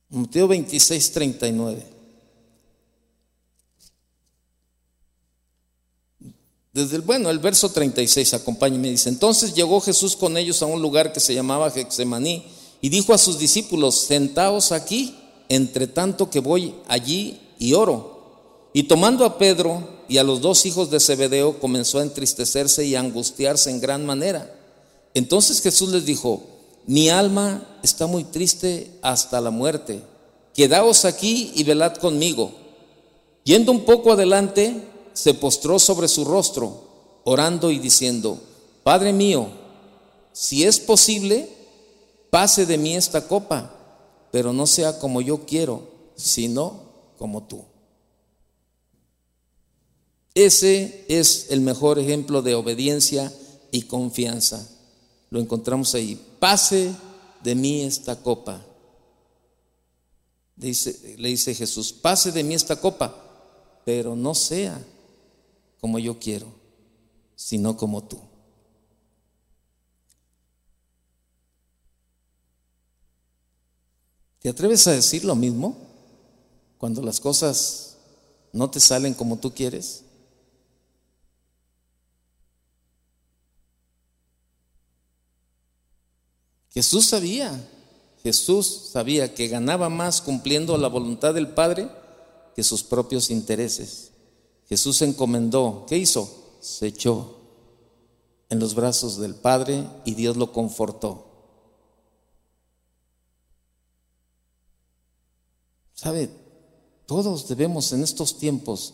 [0.10, 1.86] Mateo 26, 39.
[6.74, 10.82] Desde el, bueno, el verso 36, acompáñeme, dice, entonces llegó Jesús con ellos a un
[10.82, 12.46] lugar que se llamaba Hexemaní
[12.82, 15.16] y dijo a sus discípulos, sentaos aquí,
[15.50, 18.70] entre tanto que voy allí y oro.
[18.74, 22.96] Y tomando a Pedro y a los dos hijos de Zebedeo, comenzó a entristecerse y
[22.96, 24.56] a angustiarse en gran manera.
[25.14, 26.44] Entonces Jesús les dijo,
[26.90, 30.02] mi alma está muy triste hasta la muerte.
[30.56, 32.52] Quedaos aquí y velad conmigo.
[33.44, 38.42] Yendo un poco adelante, se postró sobre su rostro, orando y diciendo,
[38.82, 39.50] Padre mío,
[40.34, 41.48] si es posible,
[42.32, 43.72] pase de mí esta copa,
[44.32, 45.84] pero no sea como yo quiero,
[46.16, 46.74] sino
[47.20, 47.66] como tú.
[50.34, 53.32] Ese es el mejor ejemplo de obediencia
[53.70, 54.68] y confianza.
[55.30, 56.20] Lo encontramos ahí.
[56.40, 56.96] Pase
[57.44, 58.66] de mí esta copa.
[60.56, 63.16] Dice, le dice Jesús, pase de mí esta copa,
[63.86, 64.82] pero no sea
[65.80, 66.48] como yo quiero,
[67.36, 68.20] sino como tú.
[74.40, 75.78] ¿Te atreves a decir lo mismo
[76.78, 77.98] cuando las cosas
[78.54, 80.04] no te salen como tú quieres?
[86.70, 87.68] Jesús sabía,
[88.24, 91.90] Jesús sabía que ganaba más cumpliendo la voluntad del Padre
[92.56, 94.12] que sus propios intereses.
[94.68, 96.30] Jesús encomendó, ¿qué hizo?
[96.60, 97.38] Se echó
[98.50, 101.26] en los brazos del Padre y Dios lo confortó.
[105.94, 106.30] ¿Sabe?
[107.06, 108.94] Todos debemos en estos tiempos,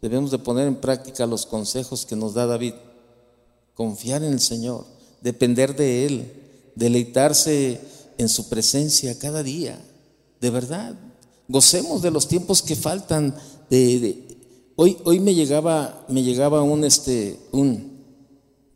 [0.00, 2.74] debemos de poner en práctica los consejos que nos da David.
[3.74, 4.86] Confiar en el Señor,
[5.20, 6.45] depender de Él,
[6.76, 7.80] deleitarse
[8.18, 9.80] en su presencia cada día,
[10.40, 10.94] de verdad.
[11.48, 13.34] Gocemos de los tiempos que faltan.
[13.68, 14.38] De,
[14.76, 18.04] hoy, hoy me llegaba, me llegaba un este, un,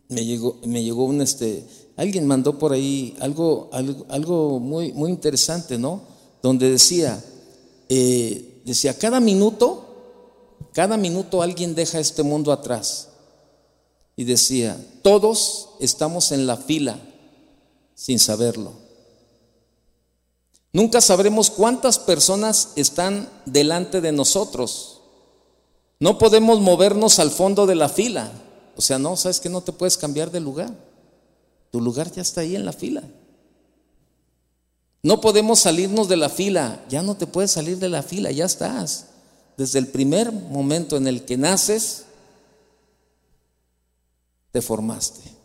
[0.09, 1.65] me llegó, me llegó un este,
[1.97, 6.01] alguien mandó por ahí algo, algo, algo muy, muy interesante, ¿no?
[6.43, 7.23] Donde decía,
[7.89, 9.85] eh, decía, cada minuto,
[10.73, 13.09] cada minuto alguien deja este mundo atrás.
[14.17, 16.99] Y decía, todos estamos en la fila
[18.01, 18.73] sin saberlo.
[20.73, 25.03] Nunca sabremos cuántas personas están delante de nosotros.
[25.99, 28.33] No podemos movernos al fondo de la fila.
[28.75, 30.75] O sea, no, sabes que no te puedes cambiar de lugar.
[31.71, 33.03] Tu lugar ya está ahí en la fila.
[35.03, 36.83] No podemos salirnos de la fila.
[36.89, 39.09] Ya no te puedes salir de la fila, ya estás.
[39.59, 42.07] Desde el primer momento en el que naces,
[44.53, 45.40] te formaste.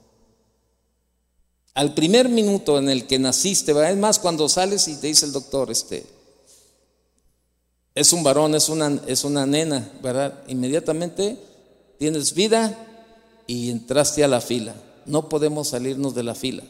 [1.75, 5.33] Al primer minuto en el que naciste, es más, cuando sales y te dice el
[5.33, 6.05] doctor, este,
[7.93, 10.41] es un varón, es una, es una nena, ¿verdad?
[10.47, 11.37] Inmediatamente
[11.99, 12.77] tienes vida
[13.45, 14.73] y entraste a la fila.
[15.05, 16.63] No podemos salirnos de la fila.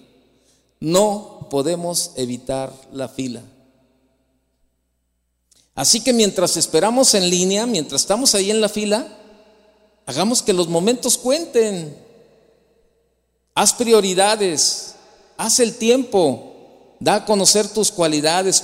[0.79, 3.43] No podemos evitar la fila.
[5.75, 9.07] Así que mientras esperamos en línea, mientras estamos ahí en la fila,
[10.07, 11.95] hagamos que los momentos cuenten.
[13.53, 14.94] Haz prioridades.
[15.37, 16.51] Haz el tiempo.
[16.99, 18.63] Da a conocer tus cualidades,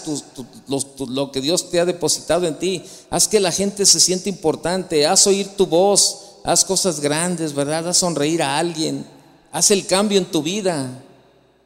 [0.67, 2.83] lo que Dios te ha depositado en ti.
[3.09, 5.05] Haz que la gente se sienta importante.
[5.05, 6.37] Haz oír tu voz.
[6.43, 7.89] Haz cosas grandes, ¿verdad?
[7.89, 9.05] Haz sonreír a alguien.
[9.51, 11.03] Haz el cambio en tu vida.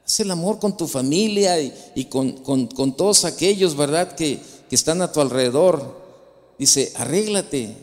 [0.06, 4.16] Haz el amor con tu familia y, con, todos aquellos, ¿verdad?
[4.16, 6.04] Que, que están a tu alrededor.
[6.58, 7.78] Dice, arréglate.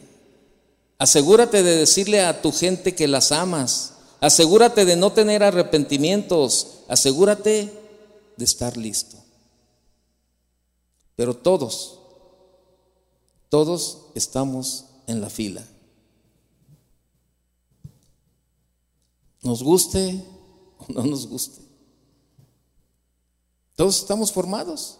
[0.98, 3.92] Asegúrate de decirle a tu gente que las amas.
[4.22, 6.84] Asegúrate de no tener arrepentimientos.
[6.86, 7.76] Asegúrate
[8.36, 9.16] de estar listo.
[11.16, 11.98] Pero todos,
[13.48, 15.66] todos estamos en la fila.
[19.42, 20.24] Nos guste
[20.78, 21.60] o no nos guste.
[23.74, 24.98] Todos estamos formados.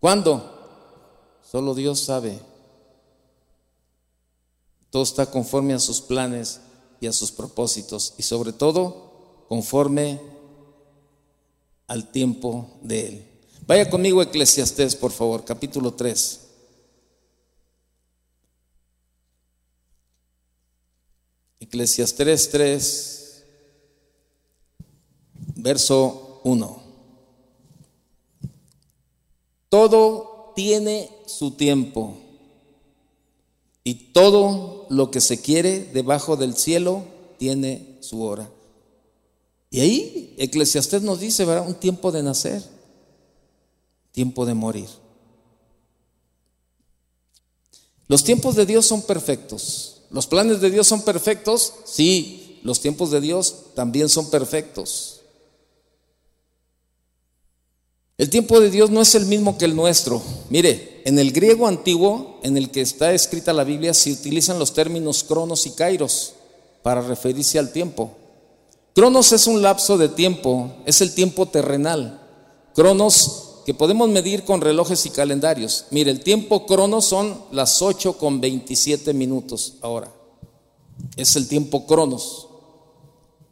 [0.00, 1.38] ¿Cuándo?
[1.42, 2.40] Solo Dios sabe.
[4.88, 6.58] Todo está conforme a sus planes
[7.02, 10.20] y a sus propósitos y sobre todo conforme
[11.88, 13.26] al tiempo de Él.
[13.66, 16.40] Vaya conmigo Eclesiastés, por favor, capítulo 3.
[21.58, 23.44] Eclesiastés 3,
[25.56, 26.82] verso 1.
[29.68, 32.16] Todo tiene su tiempo
[33.82, 37.04] y todo lo que se quiere debajo del cielo
[37.38, 38.48] tiene su hora.
[39.70, 41.66] Y ahí Eclesiastés nos dice, ¿verdad?
[41.66, 42.62] Un tiempo de nacer,
[44.12, 44.88] tiempo de morir.
[48.06, 50.02] Los tiempos de Dios son perfectos.
[50.10, 51.72] Los planes de Dios son perfectos.
[51.86, 55.20] Sí, los tiempos de Dios también son perfectos.
[58.18, 60.22] El tiempo de Dios no es el mismo que el nuestro.
[60.50, 64.72] Mire, en el griego antiguo en el que está escrita la Biblia se utilizan los
[64.72, 66.34] términos cronos y kairos
[66.82, 68.12] para referirse al tiempo.
[68.94, 72.20] Cronos es un lapso de tiempo, es el tiempo terrenal.
[72.74, 75.86] Cronos que podemos medir con relojes y calendarios.
[75.90, 80.12] Mire, el tiempo cronos son las 8 con 27 minutos ahora.
[81.16, 82.48] Es el tiempo cronos.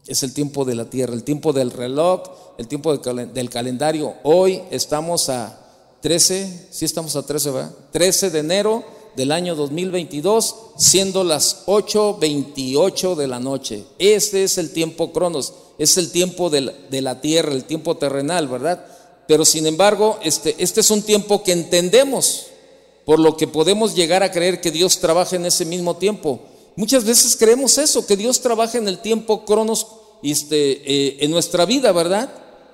[0.07, 2.23] Es el tiempo de la tierra, el tiempo del reloj,
[2.59, 4.15] el tiempo del calendario.
[4.25, 5.60] Hoy estamos a
[6.01, 7.73] 13, sí estamos a 13, ¿verdad?
[7.93, 8.85] 13 de enero
[9.17, 13.85] del año 2022, siendo las 8.28 de la noche.
[13.99, 16.61] Este es el tiempo cronos, es el tiempo de
[17.03, 18.85] la, tierra, el tiempo terrenal, ¿verdad?
[19.27, 22.47] Pero sin embargo, este, este es un tiempo que entendemos,
[23.05, 26.41] por lo que podemos llegar a creer que Dios trabaja en ese mismo tiempo.
[26.77, 29.87] Muchas veces creemos eso, que Dios trabaja en el tiempo cronos
[30.23, 32.31] este, eh, en nuestra vida, ¿verdad?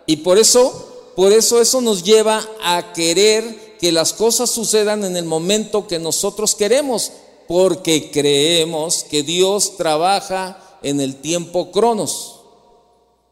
[0.07, 5.17] Y por eso, por eso eso nos lleva a querer que las cosas sucedan en
[5.17, 7.11] el momento que nosotros queremos,
[7.49, 12.41] porque creemos que Dios trabaja en el tiempo cronos.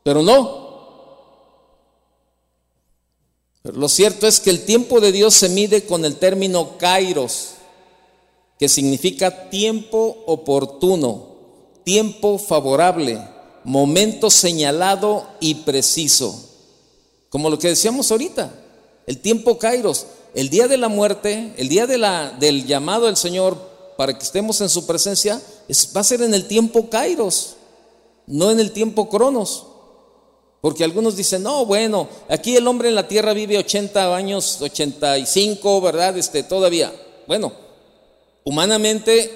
[0.03, 0.65] Pero no.
[3.63, 7.51] Pero lo cierto es que el tiempo de Dios se mide con el término kairos,
[8.59, 11.27] que significa tiempo oportuno,
[11.85, 13.21] tiempo favorable,
[13.63, 16.54] momento señalado y preciso.
[17.35, 18.55] Como lo que decíamos ahorita,
[19.09, 23.57] el tiempo kairos el día de la muerte, el día del llamado del Señor
[23.97, 25.41] para que estemos en su presencia,
[25.97, 27.55] va a ser en el tiempo Kairos,
[28.27, 29.67] no en el tiempo Cronos.
[30.61, 35.81] Porque algunos dicen, no, bueno, aquí el hombre en la tierra vive 80 años, 85,
[35.81, 36.17] ¿verdad?
[36.19, 36.93] Este, todavía.
[37.29, 37.53] Bueno,
[38.43, 39.31] humanamente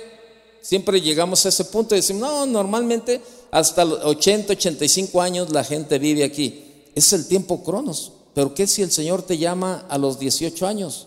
[0.61, 3.21] siempre llegamos a ese punto y decimos, no, normalmente
[3.53, 6.68] hasta los 80, 85 años la gente vive aquí.
[6.99, 8.11] Es el tiempo Cronos.
[8.35, 11.07] Pero ¿qué si el Señor te llama a los 18 años?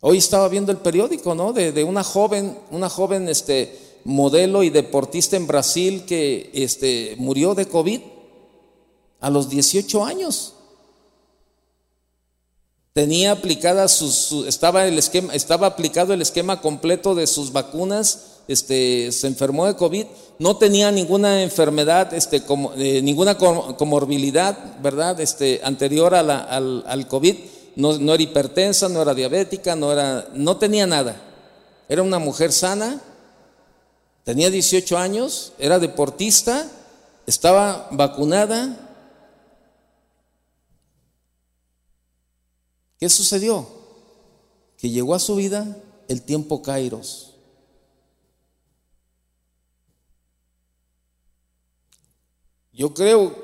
[0.00, 1.54] Hoy estaba viendo el periódico, ¿no?
[1.54, 7.64] De, una joven, una joven este, modelo y deportista en Brasil que este, murió de
[7.64, 8.00] COVID
[9.20, 10.52] a los 18 años.
[12.92, 19.12] Tenía aplicada sus, estaba, el esquema, estaba aplicado el esquema completo de sus vacunas este,
[19.12, 20.06] se enfermó de COVID,
[20.38, 25.20] no tenía ninguna enfermedad, este, como, eh, ninguna comorbilidad, ¿verdad?
[25.20, 27.36] Este, anterior a al, al, COVID,
[27.76, 31.20] no, no, era hipertensa, no era diabética, no, era, no tenía nada.
[31.90, 33.00] Era una mujer sana,
[34.24, 36.66] tenía 18 años, era deportista,
[37.26, 38.76] estaba vacunada.
[42.98, 43.68] ¿Qué sucedió?
[44.78, 45.76] Que llegó a su vida
[46.08, 47.27] el tiempo Kairos.
[52.78, 53.34] Yo creo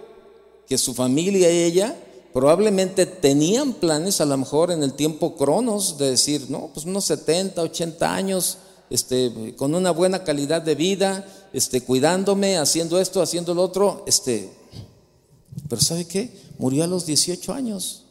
[0.68, 1.98] que su familia y ella
[2.32, 7.04] probablemente tenían planes, a lo mejor en el tiempo cronos, de decir, no, pues unos
[7.06, 8.58] 70, 80 años,
[8.90, 14.52] este, con una buena calidad de vida, este, cuidándome, haciendo esto, haciendo lo otro, este,
[15.68, 16.30] pero ¿sabe qué?
[16.58, 18.04] Murió a los 18 años.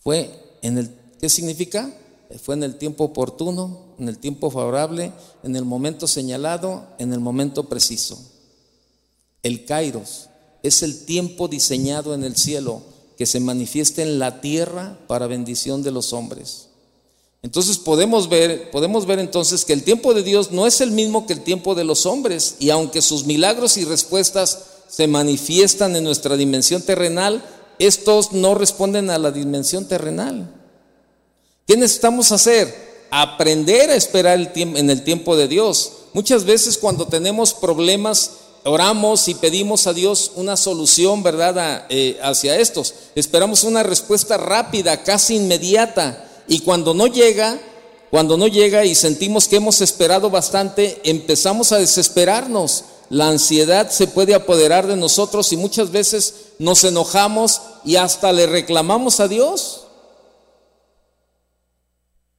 [0.00, 1.90] Fue en el, ¿qué significa?
[2.42, 7.20] Fue en el tiempo oportuno, en el tiempo favorable, en el momento señalado, en el
[7.20, 8.33] momento preciso.
[9.44, 10.30] El kairos
[10.64, 12.82] es el tiempo diseñado en el cielo
[13.16, 16.68] que se manifiesta en la tierra para bendición de los hombres.
[17.42, 21.26] Entonces podemos ver, podemos ver entonces que el tiempo de Dios no es el mismo
[21.26, 26.04] que el tiempo de los hombres y aunque sus milagros y respuestas se manifiestan en
[26.04, 27.44] nuestra dimensión terrenal,
[27.78, 30.50] estos no responden a la dimensión terrenal.
[31.66, 33.06] ¿Qué necesitamos hacer?
[33.10, 35.92] Aprender a esperar en el tiempo de Dios.
[36.14, 38.30] Muchas veces cuando tenemos problemas
[38.64, 42.94] oramos y pedimos a Dios una solución, ¿verdad?, eh, hacia estos.
[43.14, 46.28] Esperamos una respuesta rápida, casi inmediata.
[46.48, 47.60] Y cuando no llega,
[48.10, 52.84] cuando no llega y sentimos que hemos esperado bastante, empezamos a desesperarnos.
[53.10, 58.46] La ansiedad se puede apoderar de nosotros y muchas veces nos enojamos y hasta le
[58.46, 59.82] reclamamos a Dios.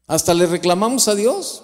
[0.08, 1.62] Hasta le reclamamos a Dios.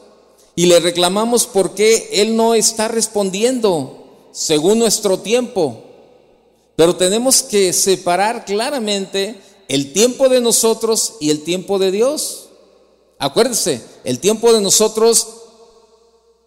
[0.56, 4.00] Y le reclamamos porque Él no está respondiendo
[4.32, 5.84] según nuestro tiempo.
[6.76, 12.50] Pero tenemos que separar claramente el tiempo de nosotros y el tiempo de Dios.
[13.20, 15.28] Acuérdense, el tiempo de nosotros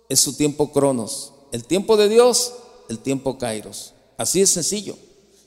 [0.09, 1.33] es su tiempo cronos.
[1.53, 2.53] El tiempo de Dios,
[2.89, 3.93] el tiempo kairos.
[4.17, 4.97] Así es sencillo.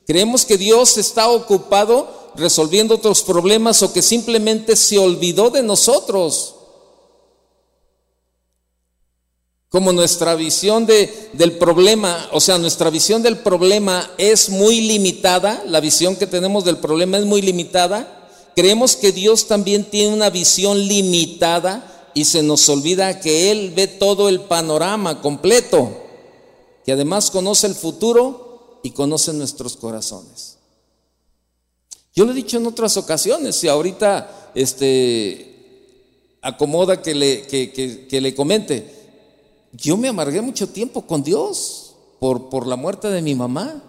[0.06, 6.56] Creemos que Dios está ocupado resolviendo otros problemas o que simplemente se olvidó de nosotros.
[9.70, 15.62] Como nuestra visión de, del problema, o sea, nuestra visión del problema es muy limitada,
[15.68, 20.30] la visión que tenemos del problema es muy limitada, creemos que Dios también tiene una
[20.30, 25.92] visión limitada y se nos olvida que Él ve todo el panorama completo,
[26.86, 30.60] que además conoce el futuro y conoce nuestros corazones.
[32.16, 38.22] Yo lo he dicho en otras ocasiones y ahorita este, acomoda que le, que, que
[38.22, 38.97] le comente
[39.72, 41.84] yo me amargué mucho tiempo con Dios.
[42.20, 43.84] por, por la muerte de mi mamá.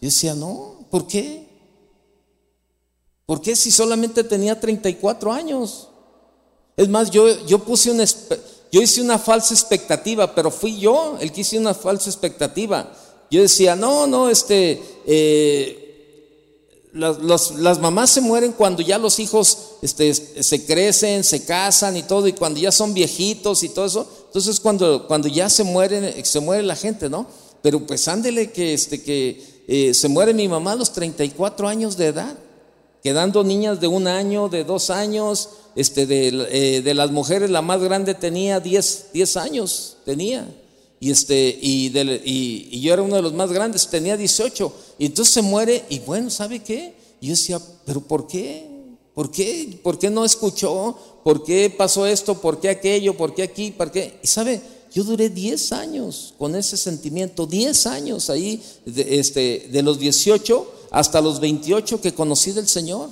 [0.00, 1.48] Yo decía, no, ¿por qué?
[3.26, 5.88] ¿Por qué si solamente tenía 34 años?
[6.76, 8.04] Es más, yo, yo puse una,
[8.70, 12.92] yo hice una falsa expectativa, pero fui yo el que hice una falsa expectativa.
[13.30, 15.83] Yo decía, no, no, este, eh,
[16.94, 22.28] las, mamás se mueren cuando ya los hijos este, se crecen, se casan y todo,
[22.28, 24.08] y cuando ya son viejitos y todo eso.
[24.26, 27.26] Entonces cuando, cuando ya se mueren, se muere la gente, ¿no?
[27.62, 31.96] Pero pues ándele que, este, que eh, se muere mi mamá a los 34 años
[31.96, 32.38] de edad,
[33.02, 37.60] quedando niñas de un año, de dos años, este, de, eh, de las mujeres la
[37.60, 40.46] más grande tenía 10, 10 años, tenía.
[41.04, 41.92] Y, este, y,
[42.72, 44.72] y, yo era uno de los más grandes, tenía 18.
[44.98, 46.94] Y entonces se muere y bueno, ¿sabe qué?
[47.20, 48.66] Yo decía, pero ¿por qué?
[49.12, 49.78] ¿Por qué?
[49.82, 50.96] ¿Por qué no escuchó?
[51.22, 52.40] ¿Por qué pasó esto?
[52.40, 53.14] ¿Por qué aquello?
[53.18, 53.70] ¿Por qué aquí?
[53.70, 54.18] ¿Por qué?
[54.22, 54.62] Y sabe,
[54.94, 60.72] yo duré 10 años con ese sentimiento, 10 años ahí, de, este, de los 18
[60.90, 63.10] hasta los 28 que conocí del Señor.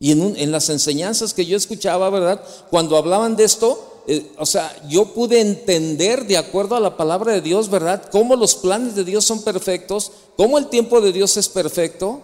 [0.00, 2.42] Y en, en las enseñanzas que yo escuchaba, ¿verdad?
[2.70, 7.34] Cuando hablaban de esto, eh, o sea, yo pude entender de acuerdo a la palabra
[7.34, 8.08] de Dios, ¿verdad?
[8.10, 12.22] Cómo los planes de Dios son perfectos, cómo el tiempo de Dios es perfecto.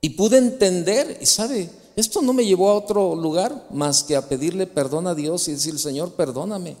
[0.00, 4.28] Y pude entender, y sabe, esto no me llevó a otro lugar más que a
[4.28, 6.76] pedirle perdón a Dios y decir, Señor, perdóname.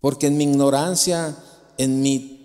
[0.00, 1.36] Porque en mi ignorancia,
[1.76, 2.40] en mi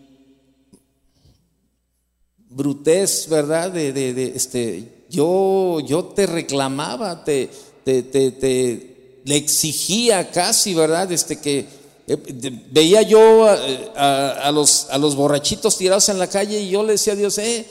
[2.50, 3.70] brutez, ¿verdad?
[3.70, 7.52] De, de, este, yo, yo te reclamaba, te,
[7.84, 8.95] te, te,
[9.26, 11.12] le exigía casi, ¿verdad?
[11.12, 11.68] Este, que
[12.08, 16.94] eh, veía yo a, los, a los borrachitos tirados en la calle y yo le
[16.94, 17.66] decía a Dios, eh,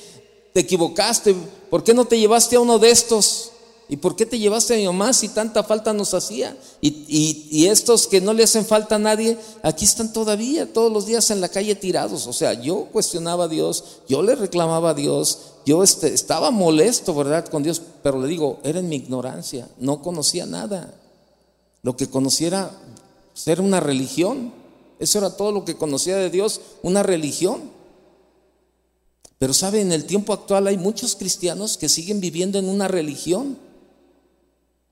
[0.52, 1.34] te equivocaste,
[1.70, 3.52] ¿por qué no te llevaste a uno de estos?
[3.88, 6.57] ¿Y por qué te llevaste a mi mamá si tanta falta nos hacía?
[6.80, 11.30] Y, estos que no le hacen falta a nadie, aquí están todavía, todos los días
[11.30, 12.26] en la calle tirados.
[12.26, 17.14] O sea, yo cuestionaba a Dios, yo le reclamaba a Dios, yo este, estaba molesto,
[17.14, 17.46] ¿verdad?
[17.46, 20.94] Con Dios, pero le digo, era en mi ignorancia, no conocía nada.
[21.85, 22.70] Lo que conocía era
[23.35, 24.53] ser una religión.
[24.99, 27.70] Eso era todo lo que conocía de Dios, una religión.
[29.39, 33.59] Pero sabe, en el tiempo actual hay muchos cristianos que siguen viviendo en una religión.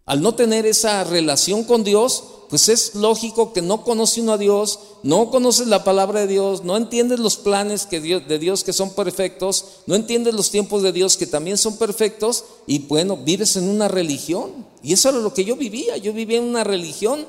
[0.04, 4.36] Al no tener esa relación con Dios, pues es lógico que no conoce uno a
[4.36, 8.90] Dios, no conoces la palabra de Dios, no entiendes los planes de Dios que son
[8.90, 13.70] perfectos, no entiendes los tiempos de Dios que también son perfectos y bueno, vives en
[13.70, 14.66] una religión.
[14.82, 17.24] Y eso era lo que yo vivía, yo vivía en una religión.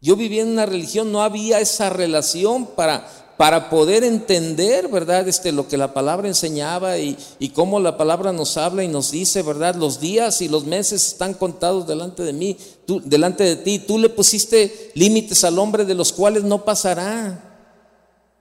[0.00, 5.28] Yo vivía en una religión, no había esa relación para para poder entender, ¿verdad?
[5.28, 9.10] Este, lo que la palabra enseñaba y, y, cómo la palabra nos habla y nos
[9.10, 9.74] dice, ¿verdad?
[9.74, 12.56] Los días y los meses están contados delante de mí,
[13.04, 13.78] delante de ti.
[13.78, 17.42] Tú le pusiste límites al hombre de los cuales no pasará.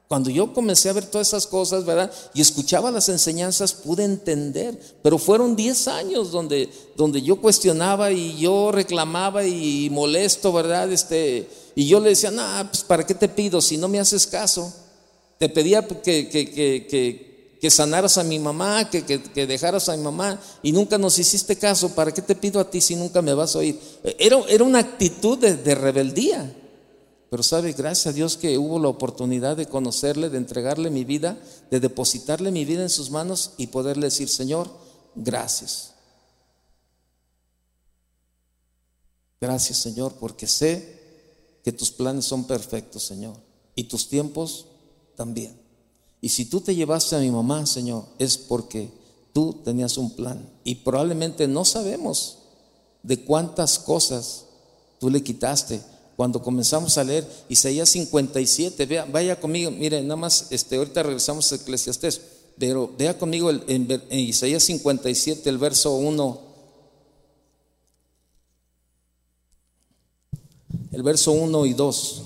[0.08, 2.12] Cuando yo comencé a ver todas esas cosas, ¿verdad?
[2.34, 4.80] Y escuchaba las enseñanzas, pude entender.
[5.02, 10.92] Pero fueron 10 años donde, donde yo cuestionaba y yo reclamaba y molesto, ¿verdad?
[10.92, 14.28] Este, y yo le decía, no, pues ¿para qué te pido si no me haces
[14.28, 14.72] caso?
[15.38, 19.02] Te pedía que, que, sanaras a mi mamá, que,
[19.48, 21.94] dejaras a mi mamá y nunca nos hiciste caso.
[21.94, 23.80] ¿Para qué te pido a ti si nunca me vas a oír?
[24.18, 26.56] Era, era una actitud de, rebeldía.
[27.30, 31.38] Pero sabe, gracias a Dios que hubo la oportunidad de conocerle, de entregarle mi vida,
[31.70, 34.70] de depositarle mi vida en sus manos y poderle decir, Señor,
[35.16, 35.96] gracias.
[39.42, 40.96] Gracias, Señor, porque sé
[41.64, 43.36] que tus planes son perfectos, Señor,
[43.76, 44.68] y tus tiempos
[45.16, 45.56] también.
[46.22, 48.90] Y si tú te llevaste a mi mamá, Señor, es porque
[49.34, 50.50] tú tenías un plan.
[50.64, 52.40] Y probablemente no sabemos
[53.04, 54.46] de cuántas cosas
[55.00, 55.82] tú le quitaste.
[56.16, 61.52] Cuando comenzamos a leer Isaías 57, vea, vaya conmigo, mire, nada más, este, ahorita regresamos
[61.52, 62.22] a Eclesiastés,
[62.58, 66.40] pero vea conmigo en, en Isaías 57, el verso 1.
[70.94, 72.24] El verso 1 y 2.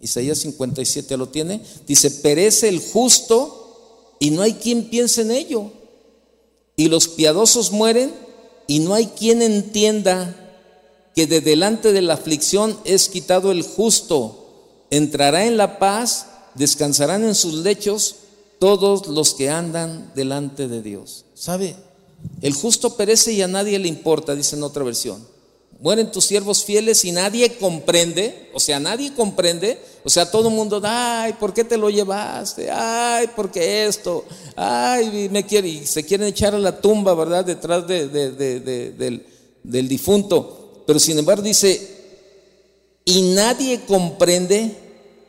[0.00, 1.62] Isaías 57 lo tiene.
[1.86, 5.70] Dice, perece el justo y no hay quien piense en ello.
[6.76, 8.12] Y los piadosos mueren
[8.66, 10.42] y no hay quien entienda
[11.14, 14.84] que de delante de la aflicción es quitado el justo.
[14.90, 18.16] Entrará en la paz, descansarán en sus lechos
[18.58, 21.24] todos los que andan delante de Dios.
[21.34, 21.76] ¿Sabe?
[22.42, 25.35] El justo perece y a nadie le importa, dice en otra versión
[25.80, 30.54] mueren tus siervos fieles y nadie comprende, o sea, nadie comprende, o sea, todo el
[30.54, 32.70] mundo, ay, ¿por qué te lo llevaste?
[32.70, 34.24] Ay, ¿por qué esto?
[34.54, 37.44] Ay, me quiere, y se quieren echar a la tumba, ¿verdad?
[37.44, 39.26] Detrás de, del,
[39.62, 40.84] del difunto.
[40.86, 41.96] Pero sin embargo dice,
[43.04, 44.76] y nadie comprende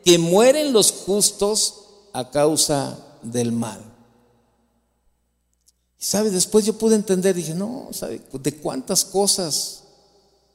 [0.04, 1.74] que mueren los justos
[2.12, 3.80] a causa del mal.
[6.00, 8.20] Y sabe, después yo pude entender, dije, no, ¿sabe?
[8.32, 9.82] ¿De cuántas cosas,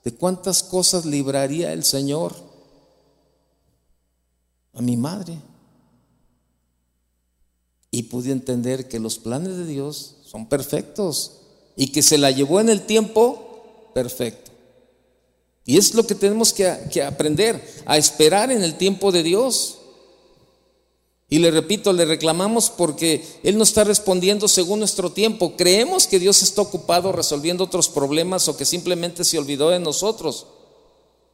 [0.04, 2.34] de cuántas cosas libraría el Señor
[4.74, 5.40] a mi madre?
[7.92, 11.40] Y pude entender que los planes de Dios son perfectos
[11.76, 14.52] y que se la llevó en el tiempo perfecto.
[15.66, 19.80] Y es lo que tenemos que, que aprender, a esperar en el tiempo de Dios.
[21.34, 25.56] Y le repito, le reclamamos porque Él no está respondiendo según nuestro tiempo.
[25.58, 30.46] Creemos que Dios está ocupado resolviendo otros problemas o que simplemente se olvidó de nosotros.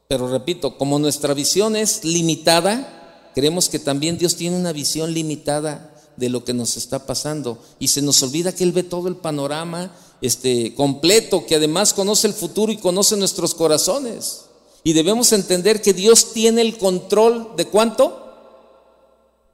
[0.07, 5.93] Pero repito, como nuestra visión es limitada, creemos que también Dios tiene una visión limitada
[6.15, 7.59] de lo que nos está pasando.
[7.77, 12.27] Y se nos olvida que Él ve todo el panorama este, completo, que además conoce
[12.27, 14.45] el futuro y conoce nuestros corazones.
[14.81, 18.28] Y debemos entender que Dios tiene el control de cuánto?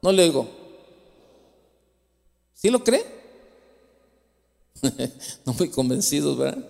[0.05, 0.47] No le digo.
[2.53, 3.03] ¿Sí lo cree?
[5.45, 6.63] no muy convencidos, ¿verdad?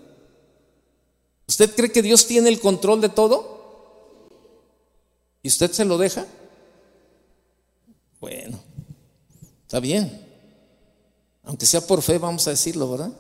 [1.46, 4.30] ¿Usted cree que Dios tiene el control de todo?
[5.44, 6.26] ¿Y usted se lo deja?
[8.22, 8.58] Bueno,
[9.64, 10.26] está bien.
[11.44, 13.12] Aunque sea por fe, vamos a decirlo, ¿verdad?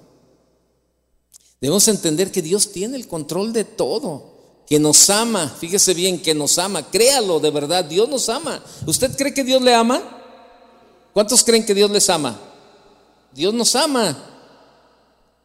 [1.59, 4.34] Debemos entender que Dios tiene el control de todo
[4.67, 8.63] que nos ama, fíjese bien, que nos ama, créalo de verdad, Dios nos ama.
[8.85, 10.01] ¿Usted cree que Dios le ama?
[11.13, 12.37] ¿Cuántos creen que Dios les ama?
[13.31, 14.17] Dios nos ama.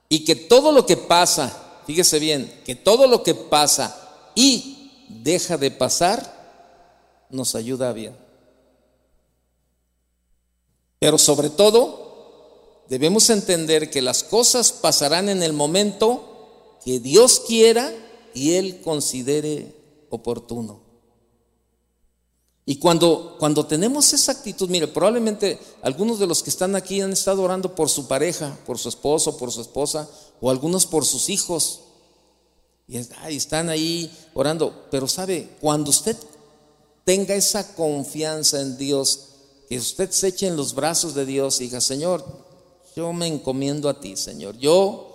[0.08, 3.96] Y que todo lo que pasa, fíjese bien, que todo lo que pasa
[4.34, 6.40] y deja de pasar,
[7.28, 8.16] nos ayuda bien.
[10.98, 17.92] Pero sobre todo, debemos entender que las cosas pasarán en el momento que Dios quiera
[18.34, 19.74] y Él considere
[20.10, 20.90] oportuno.
[22.66, 27.12] Y cuando, cuando tenemos esa actitud, mire, probablemente algunos de los que están aquí han
[27.12, 30.08] estado orando por su pareja, por su esposo, por su esposa,
[30.40, 31.80] o algunos por sus hijos.
[32.86, 32.96] Y
[33.34, 34.86] están ahí orando.
[34.90, 36.16] Pero sabe, cuando usted
[37.04, 39.30] tenga esa confianza en Dios,
[39.68, 42.24] que usted se eche en los brazos de Dios y diga, Señor,
[42.94, 44.56] yo me encomiendo a ti, Señor.
[44.58, 45.09] Yo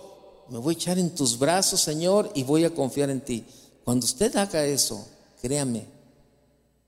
[0.49, 3.45] me voy a echar en tus brazos, Señor, y voy a confiar en ti.
[3.83, 5.05] Cuando usted haga eso,
[5.41, 5.87] créame,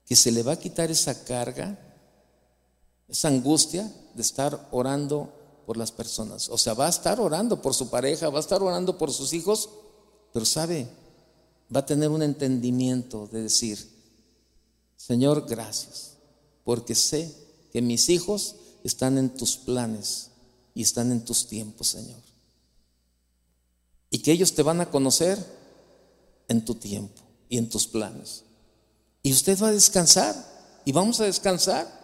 [0.05, 1.77] que se le va a quitar esa carga,
[3.07, 5.33] esa angustia de estar orando
[5.65, 6.49] por las personas.
[6.49, 9.33] O sea, va a estar orando por su pareja, va a estar orando por sus
[9.33, 9.69] hijos,
[10.31, 10.87] pero sabe,
[11.75, 13.77] va a tener un entendimiento de decir,
[14.95, 16.13] Señor, gracias,
[16.63, 17.33] porque sé
[17.71, 20.29] que mis hijos están en tus planes
[20.73, 22.26] y están en tus tiempos, Señor
[24.09, 25.37] y que ellos te van a conocer
[26.47, 28.43] en tu tiempo y en tus planes.
[29.23, 30.35] Y usted va a descansar
[30.85, 31.97] y vamos a descansar.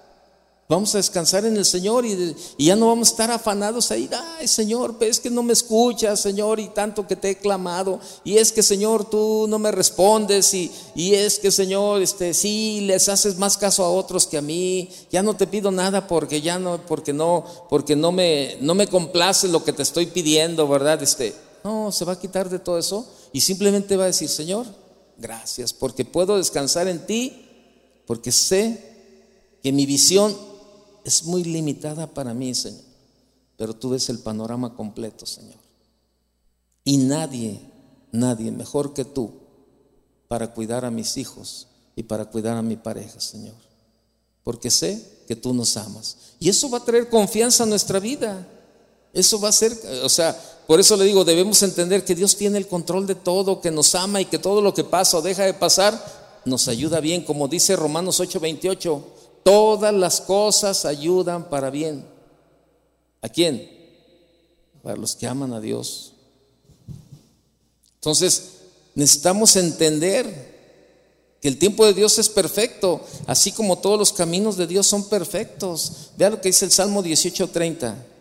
[0.70, 4.10] Vamos a descansar en el Señor y, ya no vamos a estar afanados ahí.
[4.40, 8.00] Ay, Señor, es que no me escuchas, Señor, y tanto que te he clamado.
[8.24, 10.54] Y es que, Señor, tú no me respondes.
[10.54, 14.42] Y, y es que, Señor, este, sí, les haces más caso a otros que a
[14.42, 14.90] mí.
[15.12, 18.88] Ya no te pido nada porque ya no, porque no, porque no me, no me
[18.88, 21.04] complace lo que te estoy pidiendo, ¿verdad?
[21.04, 24.66] Este, no, se va a quitar de todo eso y simplemente va a decir, Señor,
[25.18, 27.46] gracias, porque puedo descansar en ti,
[28.06, 28.94] porque sé
[29.62, 30.36] que mi visión
[31.06, 32.82] es muy limitada para mí, Señor.
[33.58, 35.60] Pero tú ves el panorama completo, Señor.
[36.84, 37.62] Y nadie,
[38.12, 39.32] nadie mejor que tú
[40.28, 43.56] para cuidar a mis hijos y para cuidar a mi pareja, Señor.
[44.44, 46.18] Porque sé que tú nos amas.
[46.40, 48.46] Y eso va a traer confianza a nuestra vida.
[49.14, 49.72] Eso va a ser,
[50.04, 50.38] o sea,
[50.68, 53.96] por eso le digo, debemos entender que Dios tiene el control de todo, que nos
[53.96, 57.48] ama y que todo lo que pasa o deja de pasar nos ayuda bien, como
[57.48, 59.04] dice Romanos 8:28,
[59.44, 62.06] todas las cosas ayudan para bien.
[63.22, 63.70] ¿A quién?
[64.82, 66.14] Para los que aman a Dios.
[67.96, 68.52] Entonces,
[68.96, 70.54] necesitamos entender
[71.42, 75.10] que el tiempo de Dios es perfecto, así como todos los caminos de Dios son
[75.10, 76.12] perfectos.
[76.18, 78.13] Vea lo que dice el Salmo 18:30.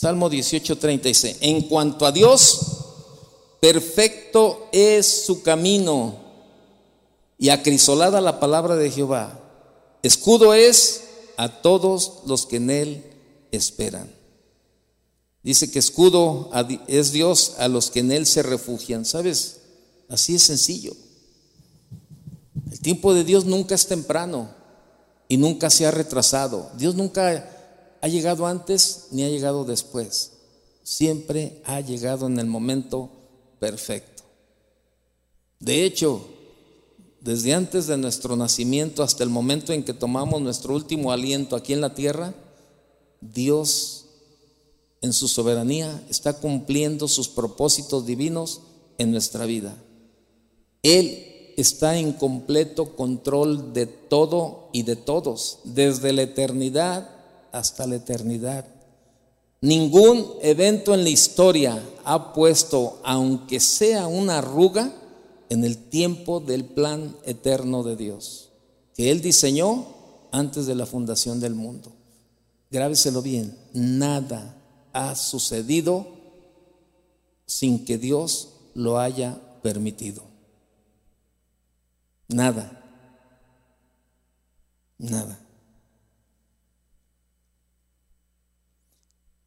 [0.00, 1.36] Salmo 18:36.
[1.42, 2.60] En cuanto a Dios,
[3.60, 6.14] perfecto es su camino
[7.36, 9.38] y acrisolada la palabra de Jehová.
[10.02, 11.02] Escudo es
[11.36, 13.04] a todos los que en él
[13.52, 14.10] esperan.
[15.42, 16.50] Dice que escudo
[16.86, 19.04] es Dios a los que en él se refugian.
[19.04, 19.58] ¿Sabes?
[20.08, 20.96] Así es sencillo.
[22.70, 24.48] El tiempo de Dios nunca es temprano
[25.28, 26.70] y nunca se ha retrasado.
[26.78, 27.59] Dios nunca
[28.00, 30.32] ha llegado antes ni ha llegado después.
[30.82, 33.10] siempre ha llegado en el momento
[33.60, 34.24] perfecto.
[35.60, 36.26] De hecho,
[37.20, 41.74] desde antes de nuestro nacimiento hasta el momento en que tomamos nuestro último aliento aquí
[41.74, 42.34] en la tierra,
[43.20, 44.06] Dios
[45.02, 48.62] en su soberanía está cumpliendo sus propósitos divinos
[48.98, 49.76] en nuestra vida.
[50.82, 57.19] Él está en completo control de todo y de todos, desde la eternidad
[57.52, 58.64] hasta la eternidad.
[59.60, 64.92] Ningún evento en la historia ha puesto, aunque sea una arruga,
[65.50, 68.50] en el tiempo del plan eterno de Dios,
[68.94, 69.84] que Él diseñó
[70.30, 71.92] antes de la fundación del mundo.
[72.70, 74.56] Grábeselo bien, nada
[74.92, 76.06] ha sucedido
[77.46, 80.22] sin que Dios lo haya permitido.
[82.28, 82.80] Nada.
[84.98, 85.36] Nada.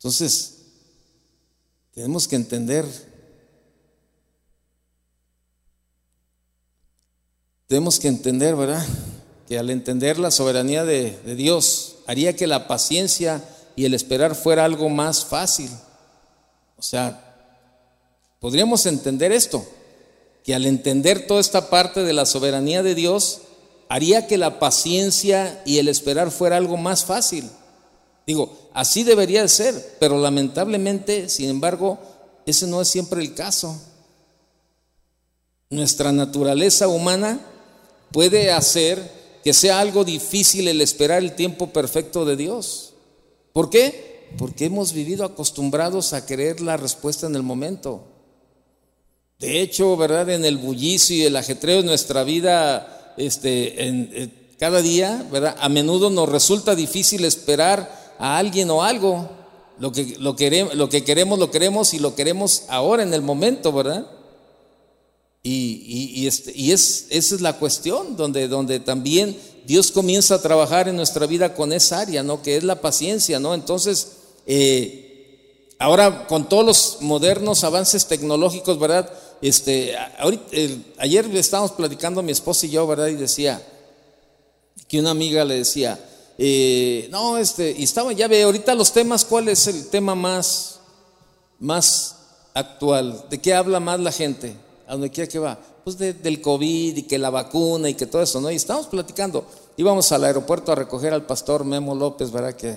[0.03, 0.55] Entonces,
[1.93, 2.85] tenemos que entender,
[7.67, 8.85] tenemos que entender, ¿verdad?
[9.47, 13.47] Que al entender la soberanía de, de Dios, haría que la paciencia
[13.77, 15.71] y el esperar fuera algo más fácil.
[16.75, 17.37] O sea,
[18.41, 19.65] podríamos entender esto,
[20.43, 23.43] que al entender toda esta parte de la soberanía de Dios,
[23.87, 27.49] haría que la paciencia y el esperar fuera algo más fácil.
[28.25, 31.99] Digo, así debería de ser, pero lamentablemente, sin embargo,
[32.45, 33.79] ese no es siempre el caso.
[35.69, 37.39] Nuestra naturaleza humana
[38.11, 42.93] puede hacer que sea algo difícil el esperar el tiempo perfecto de Dios.
[43.51, 44.29] ¿Por qué?
[44.37, 48.05] Porque hemos vivido acostumbrados a querer la respuesta en el momento.
[49.39, 50.29] De hecho, ¿verdad?
[50.29, 55.57] En el bullicio y el ajetreo de nuestra vida, este, en, eh, cada día, ¿verdad?
[55.59, 59.29] A menudo nos resulta difícil esperar a alguien o algo.
[59.79, 63.21] Lo que, lo, queremos, lo que queremos, lo queremos y lo queremos ahora en el
[63.21, 64.05] momento, ¿verdad?
[65.45, 70.87] Y, este, y es, esa es la cuestión, donde, donde también Dios comienza a trabajar
[70.87, 72.41] en nuestra vida con esa área, ¿no?
[72.41, 73.53] Que es la paciencia, ¿no?
[73.53, 74.07] Entonces,
[74.47, 79.11] eh, ahora con todos los modernos avances tecnológicos, ¿verdad?
[79.41, 80.45] Este, ahorita,
[80.99, 83.07] ayer estábamos platicando mi esposa y yo, ¿verdad?
[83.07, 83.61] Y decía
[84.87, 85.99] que una amiga le decía,
[86.37, 90.79] eh, no, este, y estaba, ya ve, ahorita los temas, ¿cuál es el tema más,
[91.59, 92.15] más
[92.53, 93.25] actual?
[93.29, 94.55] ¿De qué habla más la gente?
[94.87, 95.59] ¿A dónde quiera que va?
[95.83, 98.49] Pues del COVID y que la vacuna y que todo eso, ¿no?
[98.49, 99.45] Y estamos platicando.
[99.75, 102.55] Íbamos al aeropuerto a recoger al pastor Memo López, ¿verdad?
[102.55, 102.75] Que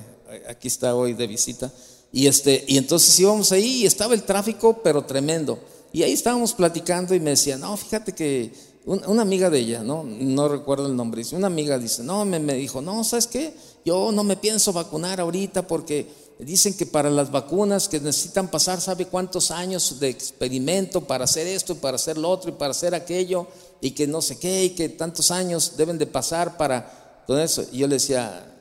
[0.49, 1.71] aquí está hoy de visita.
[2.13, 5.59] Y, este, y entonces íbamos ahí y estaba el tráfico, pero tremendo.
[5.93, 8.53] Y ahí estábamos platicando y me decía, no, fíjate que
[8.87, 10.05] una amiga de ella, ¿no?
[10.05, 11.23] No recuerdo el nombre.
[11.33, 13.53] Una amiga dice, no, me, me dijo, no, ¿sabes qué?
[13.85, 16.09] Yo no me pienso vacunar ahorita porque
[16.39, 21.49] dicen que para las vacunas que necesitan pasar, ¿sabe cuántos años de experimento para hacer
[21.49, 23.49] esto, y para hacer lo otro, y para hacer aquello,
[23.81, 27.65] y que no sé qué, y que tantos años deben de pasar para todo eso?
[27.73, 28.55] Y yo le decía,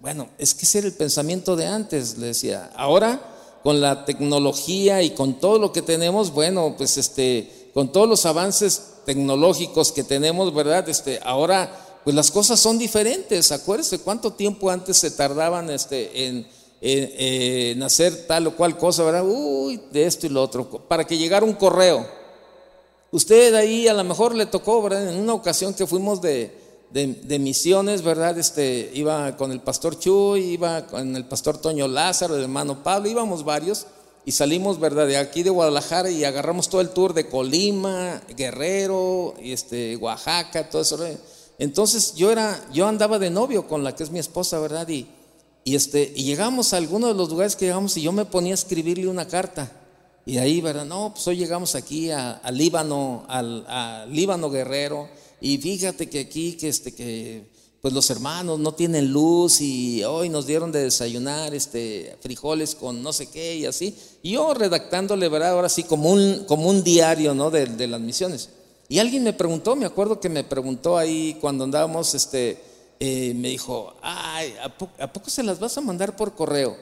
[0.00, 2.72] bueno, es que ese era el pensamiento de antes, le decía.
[2.74, 3.20] Ahora,
[3.62, 8.26] con la tecnología y con todo lo que tenemos, bueno, pues este, con todos los
[8.26, 10.86] avances tecnológicos que tenemos, ¿verdad?
[10.86, 11.70] Este, ahora,
[12.04, 13.50] pues las cosas son diferentes.
[13.52, 19.24] Acuérdese cuánto tiempo antes se tardaban este, en, hacer tal o cual cosa, ¿verdad?
[19.26, 22.06] Uy, de esto y lo otro, para que llegara un correo.
[23.10, 25.10] Usted ahí a lo mejor le tocó, ¿verdad?
[25.10, 26.54] En una ocasión que fuimos de,
[26.90, 28.38] de, misiones, ¿verdad?
[28.38, 33.08] Este, iba con el pastor Chuy, iba con el pastor Toño Lázaro, el hermano Pablo,
[33.08, 33.86] íbamos varios
[34.28, 35.06] y salimos, ¿verdad?
[35.06, 40.82] De aquí de Guadalajara y agarramos todo el tour de Colima, Guerrero, este, Oaxaca, todo
[40.82, 40.98] eso.
[41.58, 44.86] Entonces yo era, yo andaba de novio con la que es mi esposa, ¿verdad?
[44.86, 45.06] Y,
[45.64, 48.52] y este, y llegamos a alguno de los lugares que llegamos y yo me ponía
[48.52, 49.72] a escribirle una carta.
[50.26, 50.84] Y ahí, ¿verdad?
[50.84, 55.08] No, pues hoy llegamos aquí a, Líbano, al a Líbano Guerrero,
[55.40, 57.48] y fíjate que aquí, que este, que
[57.80, 63.02] pues los hermanos no tienen luz y hoy nos dieron de desayunar este, frijoles con
[63.02, 63.96] no sé qué y así.
[64.22, 65.52] Y yo redactándole, ¿verdad?
[65.52, 67.50] Ahora sí, como un, como un diario, ¿no?
[67.50, 68.50] De, las misiones.
[68.88, 72.60] Y alguien me preguntó, me acuerdo que me preguntó ahí cuando andábamos, este,
[72.98, 76.76] eh, me dijo, ay, ¿a, ¿a, poco se las vas a mandar por correo?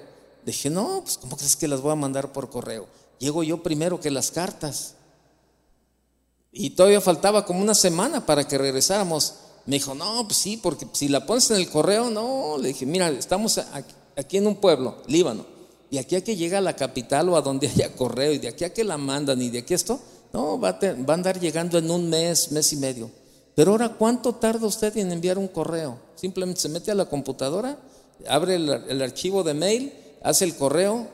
[0.47, 2.87] Dije, no, pues ¿cómo crees que las voy a mandar por correo?
[3.19, 4.95] Llego yo primero que las cartas.
[6.53, 9.35] Y todavía faltaba como una semana para que regresáramos.
[9.67, 12.57] Me dijo, no, pues sí, porque si la pones en el correo, no.
[12.59, 13.61] Le dije, mira, estamos
[14.17, 15.45] aquí en un pueblo, Líbano,
[15.91, 18.49] y aquí a que llega a la capital o a donde haya correo, y de
[18.49, 20.01] aquí a que la mandan, y de aquí a esto,
[20.33, 23.11] no, va a, a andar llegando en un mes, mes y medio.
[23.55, 25.99] Pero ahora, ¿cuánto tarda usted en enviar un correo?
[26.15, 27.79] Simplemente se mete a la computadora,
[28.29, 29.93] abre el, archivo de mail,
[30.23, 31.09] hace el correo,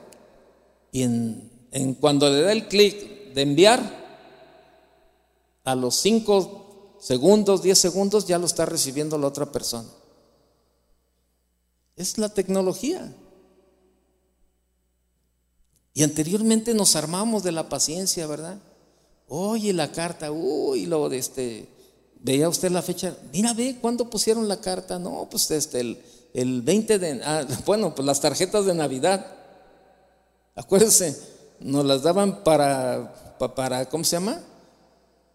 [0.91, 4.03] y en cuando le da el clic de enviar,
[5.65, 6.62] a los 5
[7.03, 9.89] segundos, 10 segundos ya lo está recibiendo la otra persona.
[11.97, 13.13] Es la tecnología.
[15.95, 18.59] Y anteriormente nos armamos de la paciencia, ¿verdad?
[19.29, 21.69] Oye, la carta, uy, lo de este,
[22.21, 24.99] veía usted la fecha, mira, ve, ¿cuándo pusieron la carta?
[24.99, 29.27] No, pues este, el, el 20 de, ah, bueno, pues las tarjetas de Navidad,
[30.55, 31.21] acuérdense,
[31.61, 34.41] nos las daban para, para, ¿cómo se llama?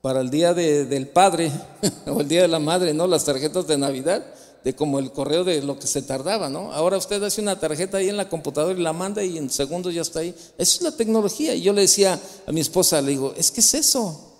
[0.07, 1.51] Para el día del padre
[2.07, 3.07] o el día de la madre, ¿no?
[3.07, 4.25] Las tarjetas de Navidad
[4.63, 6.71] de como el correo de lo que se tardaba, ¿no?
[6.71, 9.93] Ahora usted hace una tarjeta ahí en la computadora y la manda y en segundos
[9.93, 10.33] ya está ahí.
[10.57, 11.53] Eso es la tecnología.
[11.55, 14.33] Y yo le decía a mi esposa, le digo, es que es eso.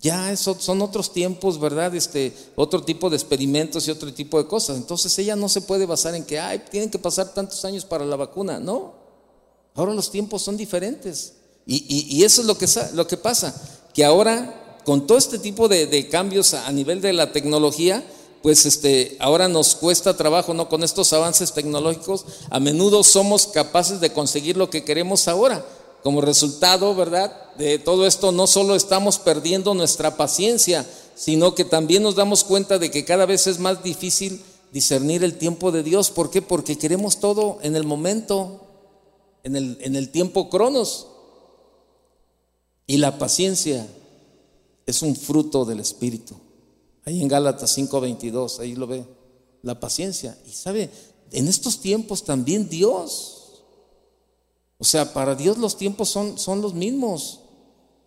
[0.00, 1.94] Ya son otros tiempos, ¿verdad?
[1.94, 4.78] Este, otro tipo de experimentos y otro tipo de cosas.
[4.78, 8.06] Entonces ella no se puede basar en que, ay, tienen que pasar tantos años para
[8.06, 8.58] la vacuna.
[8.58, 8.94] No.
[9.74, 11.34] Ahora los tiempos son diferentes.
[11.66, 12.46] Y, eso es
[12.94, 13.54] lo que pasa,
[13.94, 18.04] que ahora con todo este tipo de, cambios a nivel de la tecnología,
[18.42, 20.68] pues este, ahora nos cuesta trabajo, ¿no?
[20.68, 25.64] Con estos avances tecnológicos, a menudo somos capaces de conseguir lo que queremos ahora.
[26.02, 27.54] Como resultado, ¿verdad?
[27.56, 30.84] De todo esto, no solo estamos perdiendo nuestra paciencia,
[31.14, 35.38] sino que también nos damos cuenta de que cada vez es más difícil discernir el
[35.38, 36.10] tiempo de Dios.
[36.10, 36.42] ¿Por qué?
[36.42, 38.60] Porque queremos todo en el momento,
[39.44, 41.06] en el, en el tiempo cronos.
[42.86, 43.86] Y la paciencia
[44.86, 46.34] es un fruto del Espíritu.
[47.04, 49.04] Ahí en Gálatas 5:22, ahí lo ve,
[49.62, 50.36] la paciencia.
[50.46, 50.90] Y sabe,
[51.30, 53.62] en estos tiempos también Dios,
[54.78, 57.40] o sea, para Dios los tiempos son, son los mismos.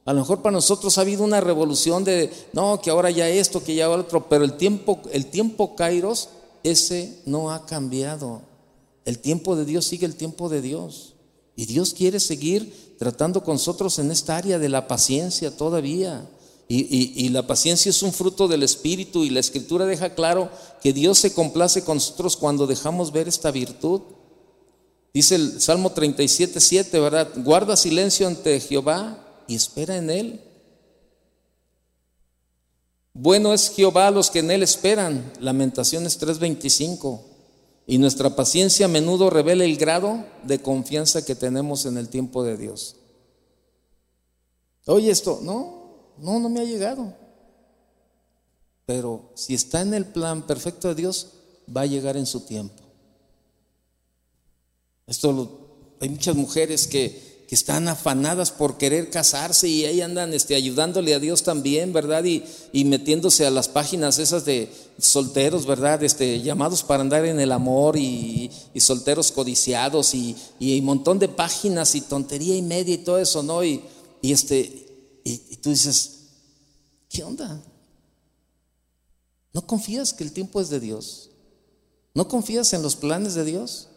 [0.05, 3.63] A lo mejor para nosotros ha habido una revolución de, no, que ahora ya esto,
[3.63, 6.29] que ya otro, pero el tiempo, el tiempo Kairos,
[6.63, 8.41] ese no ha cambiado.
[9.03, 11.15] El tiempo de Dios sigue el tiempo de Dios.
[11.55, 16.27] Y Dios quiere seguir tratando con nosotros en esta área de la paciencia todavía.
[16.69, 20.49] Y, la paciencia es un fruto del Espíritu y la Escritura deja claro
[20.83, 24.01] que Dios se complace con nosotros cuando dejamos ver esta virtud.
[25.13, 27.29] Dice el Salmo 37, 7, ¿verdad?
[27.37, 30.41] Guarda silencio ante Jehová y espera en Él.
[33.13, 35.33] Bueno es Jehová a los que en Él esperan.
[35.39, 37.21] Lamentaciones 3:25.
[37.89, 42.43] Y nuestra paciencia a menudo revela el grado de confianza que tenemos en el tiempo
[42.43, 42.97] de Dios.
[44.85, 47.13] Oye esto, no, no, no me ha llegado.
[48.85, 51.29] Pero si está en el plan perfecto de Dios,
[51.75, 52.83] va a llegar en su tiempo.
[55.05, 61.13] Esto hay muchas mujeres que, están afanadas por querer casarse y ahí andan este, ayudándole
[61.13, 62.23] a Dios también, ¿verdad?
[62.25, 62.43] Y,
[62.83, 64.69] metiéndose a las páginas esas de
[64.99, 66.03] solteros, ¿verdad?
[66.03, 71.95] Este, llamados para andar en el amor y, solteros codiciados y, un montón de páginas
[71.95, 73.63] y tontería y media y todo eso, ¿no?
[73.63, 73.81] Y,
[74.21, 74.87] y este,
[75.23, 76.19] y, tú dices,
[77.09, 77.61] ¿qué onda?
[79.53, 81.29] ¿No confías que el tiempo es de Dios?
[82.13, 83.87] ¿No confías en los planes de Dios?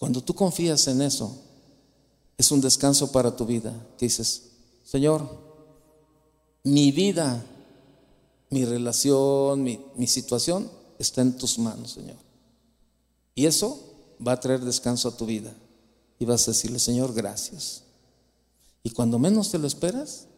[0.00, 1.30] Cuando tú confías en eso,
[2.38, 3.86] es un descanso para tu vida.
[3.98, 4.44] Dices,
[4.82, 5.28] Señor,
[6.64, 7.44] mi vida,
[8.48, 12.16] mi relación, mi, mi, situación está en tus manos, Señor.
[13.34, 13.78] Y eso
[14.26, 15.52] va a traer descanso a tu vida
[16.18, 17.82] y vas a decirle, Señor, gracias.
[18.82, 20.28] Y cuando menos te lo esperas,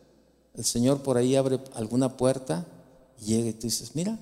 [0.54, 2.66] el Señor por ahí abre alguna puerta
[3.20, 4.18] y llega y tú dices, mira.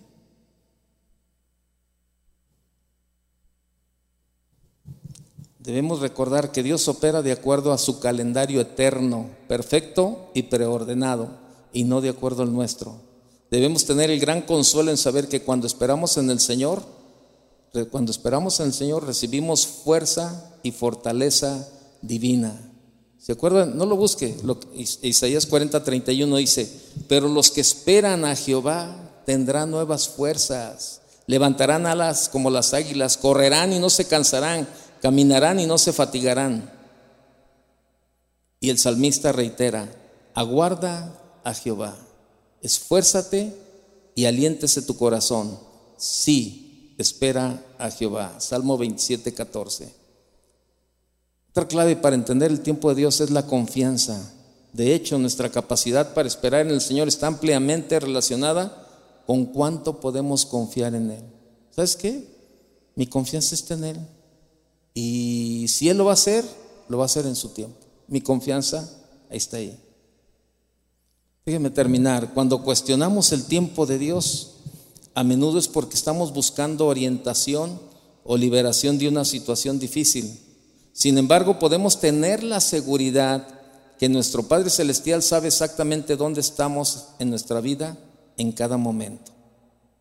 [5.61, 11.29] Debemos recordar que Dios opera de acuerdo a su calendario eterno, perfecto y preordenado,
[11.73, 12.97] y no de acuerdo al nuestro.
[13.51, 16.83] Debemos tener el gran consuelo en saber que cuando esperamos en el Señor,
[17.91, 21.69] cuando esperamos en el Señor recibimos fuerza y fortaleza
[22.01, 22.59] divina.
[23.19, 23.77] ¿Se acuerdan?
[23.77, 24.35] No lo busque.
[25.03, 26.75] Isaías 40, 31 dice,
[27.07, 33.75] pero los que esperan a Jehová tendrán nuevas fuerzas, levantarán alas como las águilas, correrán
[33.75, 34.67] y no se cansarán,
[35.01, 36.71] caminarán y no se fatigarán.
[38.61, 39.89] Y el salmista reitera,
[40.35, 41.97] aguarda a Jehová,
[42.63, 43.55] esfuérzate
[44.15, 45.59] y aliéntese tu corazón.
[45.97, 48.37] Sí, espera a Jehová.
[48.39, 49.95] Salmo 27, 14.
[51.51, 54.33] Otra clave para entender el tiempo de Dios es la confianza.
[54.73, 58.87] De hecho, nuestra capacidad para esperar en el Señor está ampliamente relacionada
[59.27, 61.23] con cuánto podemos confiar en Él.
[61.71, 62.25] ¿Sabes qué?
[62.95, 63.99] Mi confianza está en Él.
[64.95, 66.45] Y si Él lo va a hacer,
[66.89, 67.79] lo va a hacer en su tiempo.
[68.09, 68.89] Mi confianza
[69.31, 69.79] ahí está ahí.
[71.47, 72.35] Déjeme terminar.
[72.35, 74.57] Cuando cuestionamos el tiempo de Dios,
[75.15, 77.81] a menudo es porque estamos buscando orientación
[78.25, 80.39] o liberación de una situación difícil.
[80.93, 83.47] Sin embargo, podemos tener la seguridad
[83.99, 87.99] que nuestro Padre Celestial sabe exactamente dónde estamos en nuestra vida
[88.37, 89.33] en cada momento.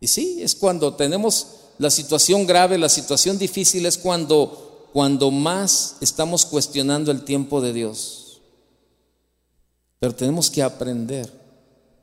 [0.00, 1.46] Y sí, es cuando tenemos
[1.78, 7.72] la situación grave, la situación difícil, es cuando, cuando más estamos cuestionando el tiempo de
[7.72, 8.40] Dios.
[9.98, 11.30] Pero tenemos que aprender,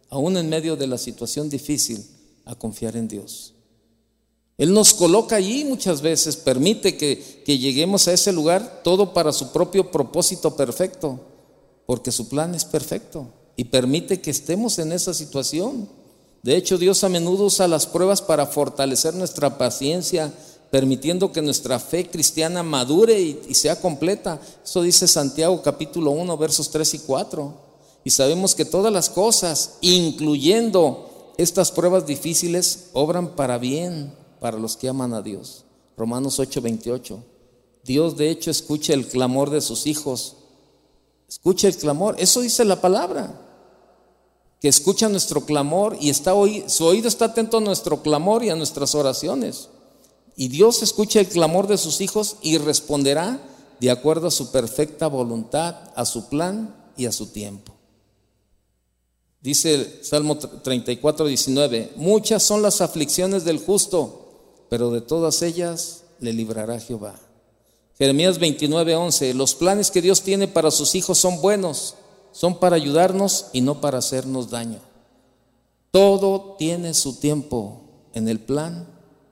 [0.10, 2.06] aún en medio de la situación difícil,
[2.46, 3.54] a confiar en Dios.
[4.58, 9.32] Él nos coloca allí muchas veces, permite que, que, lleguemos a ese lugar, todo para
[9.32, 11.20] su propio propósito perfecto,
[11.86, 15.88] porque su plan es perfecto y permite que estemos en esa situación.
[16.42, 20.34] De hecho, Dios a menudo usa las pruebas para fortalecer nuestra paciencia,
[20.70, 24.40] permitiendo que nuestra fe cristiana madure y, sea completa.
[24.64, 27.54] Eso dice Santiago capítulo 1, versos 3 y 4.
[28.04, 34.78] Y sabemos que todas las cosas, incluyendo estas pruebas difíciles, obran para bien para los
[34.78, 35.66] que aman a Dios.
[35.98, 37.24] Romanos 8:28.
[37.84, 40.36] Dios de hecho escucha el clamor de sus hijos.
[41.28, 42.16] Escucha el clamor.
[42.20, 43.42] Eso dice la palabra.
[44.60, 46.34] Que escucha nuestro clamor y está
[46.68, 49.70] su oído está atento a nuestro clamor y a nuestras oraciones.
[50.38, 53.42] Y Dios escucha el clamor de sus hijos y responderá
[53.82, 57.74] de acuerdo a su perfecta voluntad, a su plan y a su tiempo.
[59.42, 64.24] Dice el Salmo 34, 19, muchas son las aflicciones del justo
[64.70, 67.16] pero de todas ellas le librará Jehová.
[67.98, 71.96] Jeremías 29, 11, los planes que Dios tiene para sus hijos son buenos,
[72.32, 74.80] son para ayudarnos y no para hacernos daño.
[75.92, 77.82] Todo tiene su tiempo
[78.14, 78.88] en el plan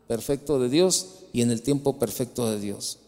[0.07, 2.99] perfecto de Dios y en el tiempo perfecto de Dios.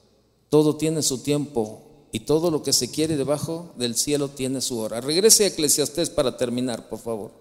[0.49, 4.79] Todo tiene su tiempo y todo lo que se quiere debajo del cielo tiene su
[4.79, 5.01] hora.
[5.01, 7.31] Regrese a Eclesiastés para terminar, por favor.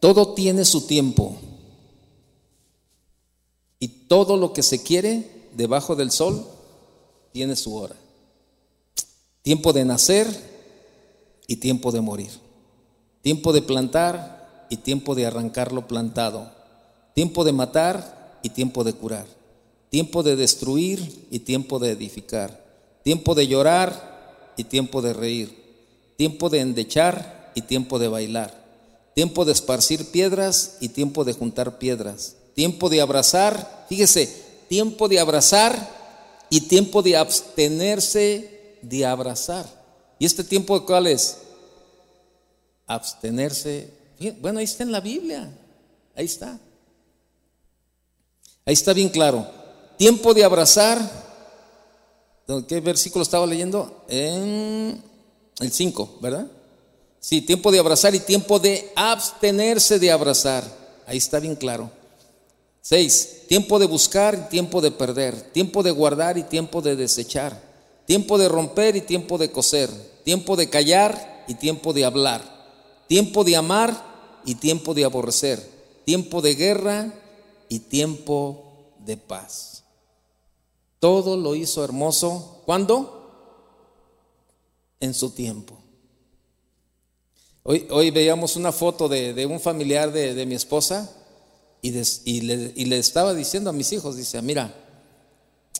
[0.00, 1.36] Todo tiene su tiempo.
[3.78, 6.46] Y todo lo que se quiere debajo del sol
[7.32, 7.96] tiene su hora.
[9.42, 10.26] Tiempo de nacer
[11.46, 12.30] y tiempo de morir.
[13.22, 16.50] Tiempo de plantar y tiempo de arrancar lo plantado.
[17.14, 19.26] Tiempo de matar y tiempo de curar.
[19.90, 22.64] Tiempo de destruir y tiempo de edificar.
[23.02, 25.56] Tiempo de llorar y tiempo de reír.
[26.16, 28.66] Tiempo de endechar y tiempo de bailar
[29.16, 35.18] tiempo de esparcir piedras y tiempo de juntar piedras, tiempo de abrazar, fíjese, tiempo de
[35.18, 35.74] abrazar
[36.50, 39.66] y tiempo de abstenerse de abrazar.
[40.18, 41.38] ¿Y este tiempo cuál es?
[42.86, 43.90] Abstenerse.
[44.40, 45.50] Bueno, ahí está en la Biblia,
[46.14, 46.58] ahí está.
[48.64, 49.46] Ahí está bien claro.
[49.96, 50.98] Tiempo de abrazar.
[52.68, 54.04] ¿Qué versículo estaba leyendo?
[54.08, 55.02] En
[55.58, 56.46] el 5, ¿verdad?
[57.18, 60.64] Sí, tiempo de abrazar y tiempo de abstenerse de abrazar.
[61.06, 61.90] Ahí está bien claro.
[62.88, 65.50] Seis, tiempo de buscar y tiempo de perder.
[65.50, 67.60] Tiempo de guardar y tiempo de desechar.
[68.06, 69.90] Tiempo de romper y tiempo de coser.
[70.22, 72.44] Tiempo de callar y tiempo de hablar.
[73.08, 75.68] Tiempo de amar y tiempo de aborrecer.
[76.04, 77.12] Tiempo de guerra
[77.68, 79.82] y tiempo de paz.
[81.00, 82.62] Todo lo hizo hermoso.
[82.66, 83.64] ¿Cuándo?
[85.00, 85.76] En su tiempo.
[87.64, 91.15] Hoy, veíamos una foto de, un familiar de, mi esposa
[92.24, 94.74] y, le, estaba diciendo a mis hijos, dice, mira,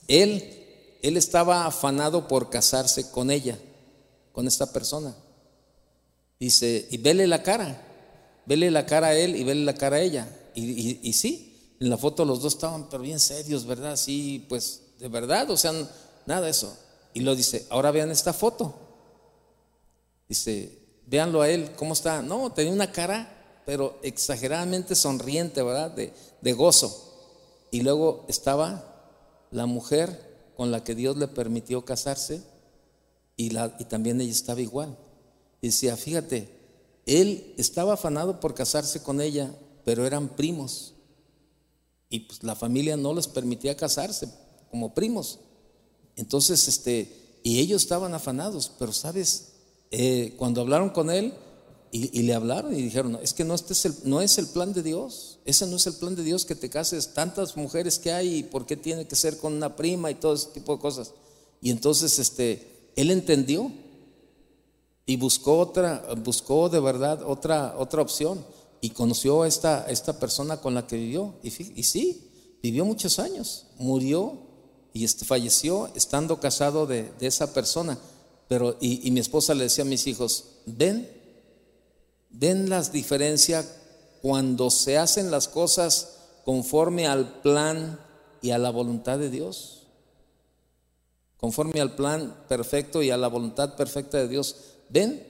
[0.09, 3.59] él, él estaba afanado por casarse con ella,
[4.33, 5.15] con esta persona.
[6.39, 7.83] Dice, y vele la cara,
[8.45, 10.29] vele la cara a él y vele la cara a ella.
[10.55, 13.97] Y, sí, en la foto los dos estaban pero bien serios, ¿verdad?
[13.97, 15.73] Sí, pues de verdad, o sea,
[16.25, 16.77] nada de eso.
[17.15, 18.75] Y lo dice, ahora vean esta foto.
[20.29, 22.21] Dice, Véanlo a él, ¿cómo está?
[22.21, 23.36] No, tenía una cara,
[23.67, 25.91] pero exageradamente sonriente, ¿verdad?
[25.91, 27.13] De, gozo.
[27.73, 28.95] Y luego estaba
[29.51, 32.43] la mujer con la que Dios le permitió casarse
[33.37, 33.51] y
[33.85, 34.97] también ella estaba igual.
[35.61, 36.49] Y decía, fíjate,
[37.07, 39.53] él estaba afanado por casarse con ella,
[39.85, 40.95] pero eran primos.
[42.09, 44.29] Y pues la familia no les permitía casarse
[44.71, 45.41] como primos.
[46.15, 49.55] Entonces, este, y ellos estaban afanados, pero sabes,
[49.91, 51.35] eh, cuando hablaron con él
[51.99, 54.73] y, le hablaron y dijeron, es que no, este es el, no es el plan
[54.73, 58.13] de Dios, ese no es el plan de Dios que te cases, tantas mujeres que
[58.13, 60.81] hay y por qué tiene que ser con una prima y todo ese tipo de
[60.81, 61.13] cosas.
[61.61, 63.71] Y entonces este, él entendió
[65.07, 68.45] y buscó otra, buscó de verdad otra, otra opción
[68.81, 71.35] y conoció a esta, esta persona con la que vivió.
[71.43, 72.31] Y, sí,
[72.63, 74.39] vivió muchos años, murió
[74.93, 77.99] y este, falleció estando casado de, esa persona.
[78.49, 81.09] Pero, y, mi esposa le decía a mis hijos, ven,
[82.39, 83.77] ven las diferencias
[84.23, 87.99] cuando se hacen las cosas conforme al plan
[88.43, 89.87] y a la voluntad de Dios.
[91.37, 94.57] Conforme al plan perfecto y a la voluntad perfecta de Dios.
[94.89, 95.27] Ven,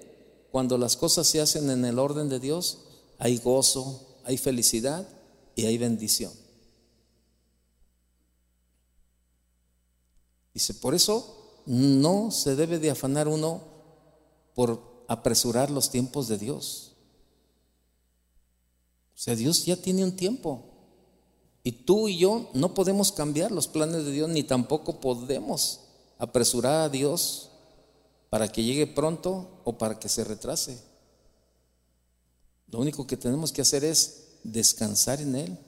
[0.50, 2.78] cuando las cosas se hacen en el orden de Dios,
[3.18, 5.06] hay gozo, hay felicidad
[5.54, 6.32] y hay bendición.
[10.54, 13.62] Dice, por eso no se debe de afanar uno
[14.54, 16.85] por apresurar los tiempos de Dios.
[19.16, 20.62] O sea, Dios ya tiene un tiempo.
[21.64, 25.80] Y tú y yo no podemos cambiar los planes de Dios, ni tampoco podemos
[26.18, 27.48] apresurar a Dios
[28.28, 30.78] para que llegue pronto o para que se retrase.
[32.70, 35.58] Lo único que tenemos que hacer es descansar en Él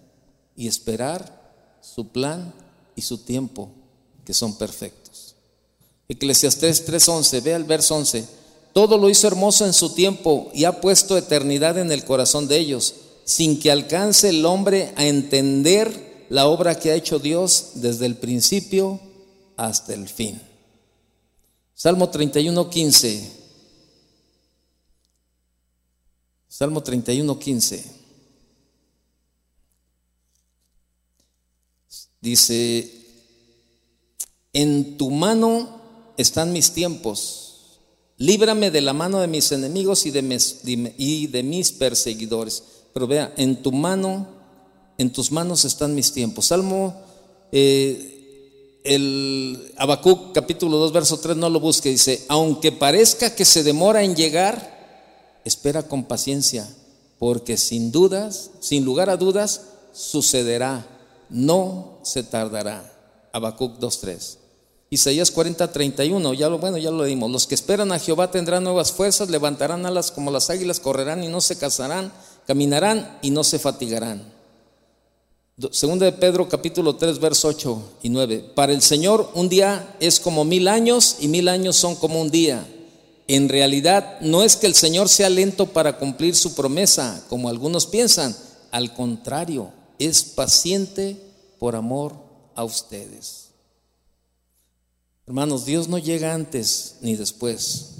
[0.54, 2.52] y esperar su plan
[2.94, 3.70] y su tiempo,
[4.26, 5.36] que son perfectos.
[6.08, 8.28] Eclesiastés 3:11, ve al verso 11.
[8.74, 12.58] Todo lo hizo hermoso en su tiempo y ha puesto eternidad en el corazón de
[12.58, 12.94] ellos,
[13.28, 18.16] sin que alcance el hombre a entender la obra que ha hecho Dios desde el
[18.16, 18.98] principio
[19.54, 20.40] hasta el fin.
[21.74, 23.28] Salmo 31:15.
[26.48, 27.84] Salmo 31, 15.
[32.22, 32.90] Dice,
[34.54, 35.82] en tu mano
[36.16, 37.78] están mis tiempos,
[38.16, 42.77] líbrame de la mano de mis enemigos y de mis, y de mis perseguidores.
[42.92, 44.26] Pero vea, en tu mano,
[44.98, 46.46] en tus manos están mis tiempos.
[46.46, 46.94] Salmo,
[47.52, 53.62] eh, el Habacuc capítulo 2, verso 3, no lo busque, dice, aunque parezca que se
[53.62, 56.68] demora en llegar, espera con paciencia,
[57.18, 59.62] porque sin dudas, sin lugar a dudas,
[59.92, 60.86] sucederá,
[61.28, 62.94] no se tardará.
[63.32, 64.38] Habacuc 2.3.
[64.90, 67.30] Isaías 40.31, ya lo bueno, ya lo dimos.
[67.30, 71.28] Los que esperan a Jehová tendrán nuevas fuerzas, levantarán alas como las águilas, correrán y
[71.28, 72.10] no se cansarán,
[72.48, 74.22] caminarán y no se fatigarán.
[75.70, 78.52] Segunda de Pedro capítulo 3 verso 8 y 9.
[78.54, 82.30] Para el Señor un día es como mil años y mil años son como un
[82.30, 82.66] día.
[83.26, 87.84] En realidad no es que el Señor sea lento para cumplir su promesa, como algunos
[87.84, 88.34] piensan.
[88.70, 91.20] Al contrario, es paciente
[91.58, 92.14] por amor
[92.54, 93.48] a ustedes.
[95.26, 97.90] Hermanos, Dios no llega antes ni después,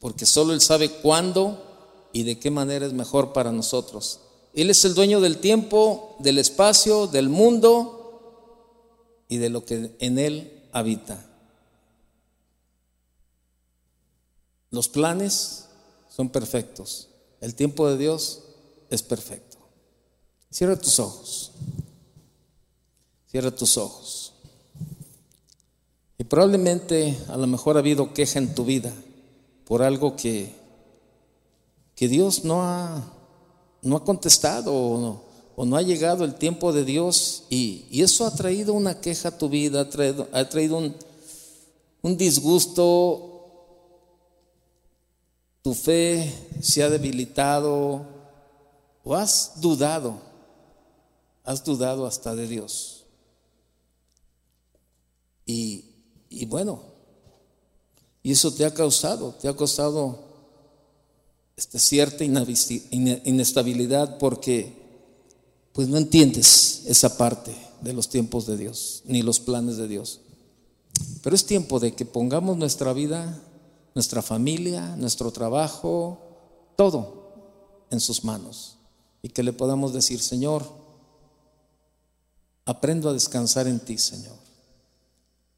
[0.00, 1.71] porque solo Él sabe cuándo
[2.12, 4.20] y de qué manera es mejor para nosotros.
[4.54, 8.02] Él es el dueño del tiempo, del espacio, del mundo
[9.28, 11.24] y de lo que en Él habita.
[14.70, 15.66] Los planes
[16.08, 17.08] son perfectos.
[17.40, 18.42] El tiempo de Dios
[18.90, 19.58] es perfecto.
[20.50, 21.52] Cierra tus ojos.
[23.30, 24.32] Cierra tus ojos.
[26.18, 28.92] Y probablemente a lo mejor ha habido queja en tu vida
[29.64, 30.54] por algo que,
[32.02, 33.00] que Dios no ha,
[33.80, 38.74] no ha contestado o no, ha llegado el tiempo de Dios y, eso ha traído
[38.74, 40.96] una queja a tu vida, ha traído, ha traído un,
[42.02, 43.28] un disgusto
[45.62, 48.04] tu fe se ha debilitado
[49.04, 50.18] o has dudado,
[51.44, 53.04] has dudado hasta de Dios.
[55.46, 55.84] Y,
[56.28, 56.82] y bueno,
[58.24, 60.31] y eso te ha causado, te ha causado
[61.56, 64.80] este, cierta inestabilidad porque
[65.72, 70.20] pues no entiendes esa parte de los tiempos de Dios, ni los planes de Dios.
[71.22, 73.42] Pero es tiempo de que pongamos nuestra vida
[73.94, 76.18] nuestra familia, nuestro trabajo,
[76.76, 77.32] todo
[77.90, 78.76] en sus manos.
[79.22, 80.64] Y que le podamos decir, Señor,
[82.64, 84.36] aprendo a descansar en ti, Señor.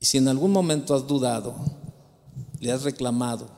[0.00, 1.54] Y si en algún momento has dudado,
[2.60, 3.48] le has reclamado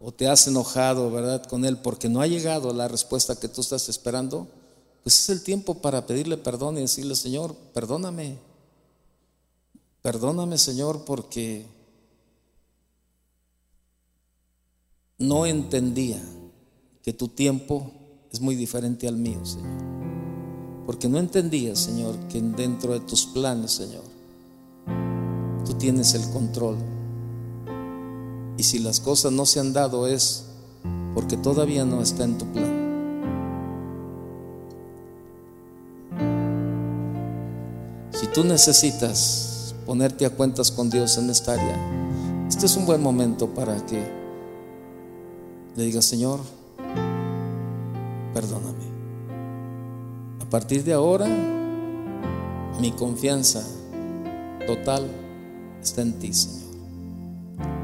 [0.00, 3.60] o te has enojado, ¿verdad?, con él porque no ha llegado la respuesta que tú
[3.60, 4.46] estás esperando,
[5.02, 8.38] pues es el tiempo para pedirle perdón y decirle, Señor, perdóname.
[10.02, 11.66] Perdóname, Señor, porque
[15.18, 16.22] no entendía
[17.02, 17.90] que tu tiempo
[18.30, 19.78] es muy diferente al mío, Señor.
[20.86, 24.04] Porque no entendía, Señor, que dentro de tus planes, Señor,
[25.66, 26.97] tú tienes el control.
[28.58, 30.44] Y si las cosas no se han dado es
[31.14, 32.88] porque todavía no está en tu plan.
[38.10, 43.00] Si tú necesitas ponerte a cuentas con Dios en esta área, este es un buen
[43.00, 44.02] momento para que
[45.76, 46.40] le diga, Señor,
[48.34, 48.88] perdóname.
[50.40, 51.28] A partir de ahora,
[52.80, 53.62] mi confianza
[54.66, 55.06] total
[55.80, 56.67] está en ti, Señor.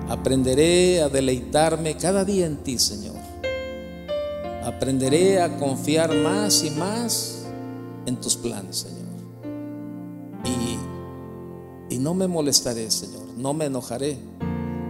[0.08, 3.16] Aprenderé a deleitarme cada día en ti, Señor.
[4.62, 7.46] Aprenderé a confiar más y más
[8.06, 9.04] en tus planes, Señor.
[10.44, 13.22] Y, y no me molestaré, Señor.
[13.36, 14.18] No me enojaré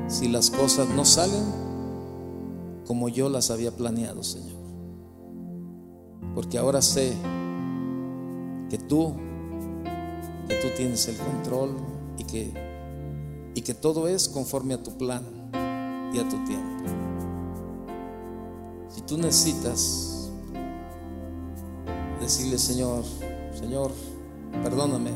[0.09, 1.65] si las cosas no salen
[2.87, 4.59] como yo las había planeado, Señor.
[6.35, 7.13] Porque ahora sé
[8.69, 9.15] que tú,
[10.49, 11.77] que tú tienes el control
[12.19, 12.64] y que,
[13.55, 15.23] y que todo es conforme a tu plan
[16.13, 16.85] y a tu tiempo.
[18.89, 20.31] Si tú necesitas
[22.21, 23.05] decirle, Señor,
[23.59, 23.93] Señor,
[24.63, 25.11] perdóname,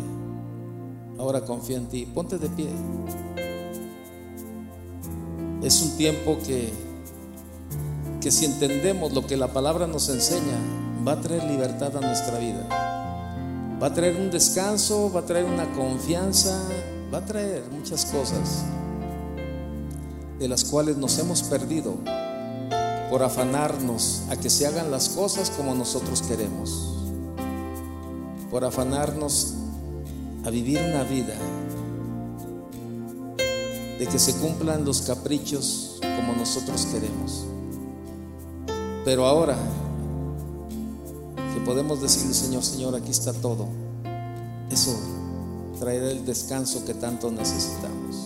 [1.19, 2.69] ahora confío en ti, ponte de pie.
[5.63, 6.73] Es un tiempo que,
[8.21, 10.59] que si entendemos lo que la palabra nos enseña,
[11.07, 12.69] va a traer libertad a nuestra vida.
[13.83, 16.61] Va a traer un descanso, va a traer una confianza,
[17.13, 18.65] va a traer muchas cosas
[20.39, 21.97] de las cuales nos hemos perdido
[23.11, 26.97] por afanarnos a que se hagan las cosas como nosotros queremos,
[28.51, 29.55] por afanarnos
[30.45, 31.35] a vivir una vida
[33.99, 37.45] de que se cumplan los caprichos como nosotros queremos.
[39.05, 39.57] Pero ahora
[41.55, 43.67] que podemos decirle, Señor, Señor, aquí está todo,
[44.71, 45.18] eso
[45.79, 48.17] traerá el descanso que tanto necesitamos.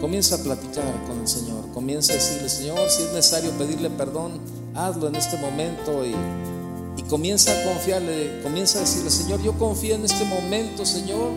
[0.00, 4.40] Comienza a platicar con el Señor, comienza a decirle, Señor, si es necesario pedirle perdón,
[4.74, 6.14] hazlo en este momento y,
[6.96, 11.30] y comienza a confiarle, comienza a decirle, Señor, yo confío en este momento, Señor,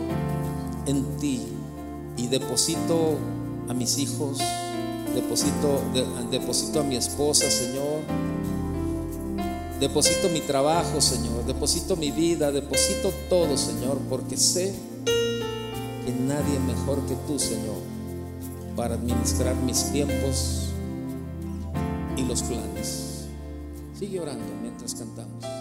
[0.86, 1.42] en ti
[2.16, 3.16] y deposito
[3.68, 4.38] a mis hijos,
[5.14, 5.80] deposito,
[6.30, 8.00] deposito a mi esposa, Señor,
[9.78, 14.74] deposito mi trabajo, Señor, deposito mi vida, deposito todo, Señor, porque sé
[16.26, 17.76] nadie mejor que tú, Señor,
[18.74, 20.70] para administrar mis tiempos
[22.16, 23.28] y los planes.
[23.98, 25.55] Sigue orando mientras cantamos.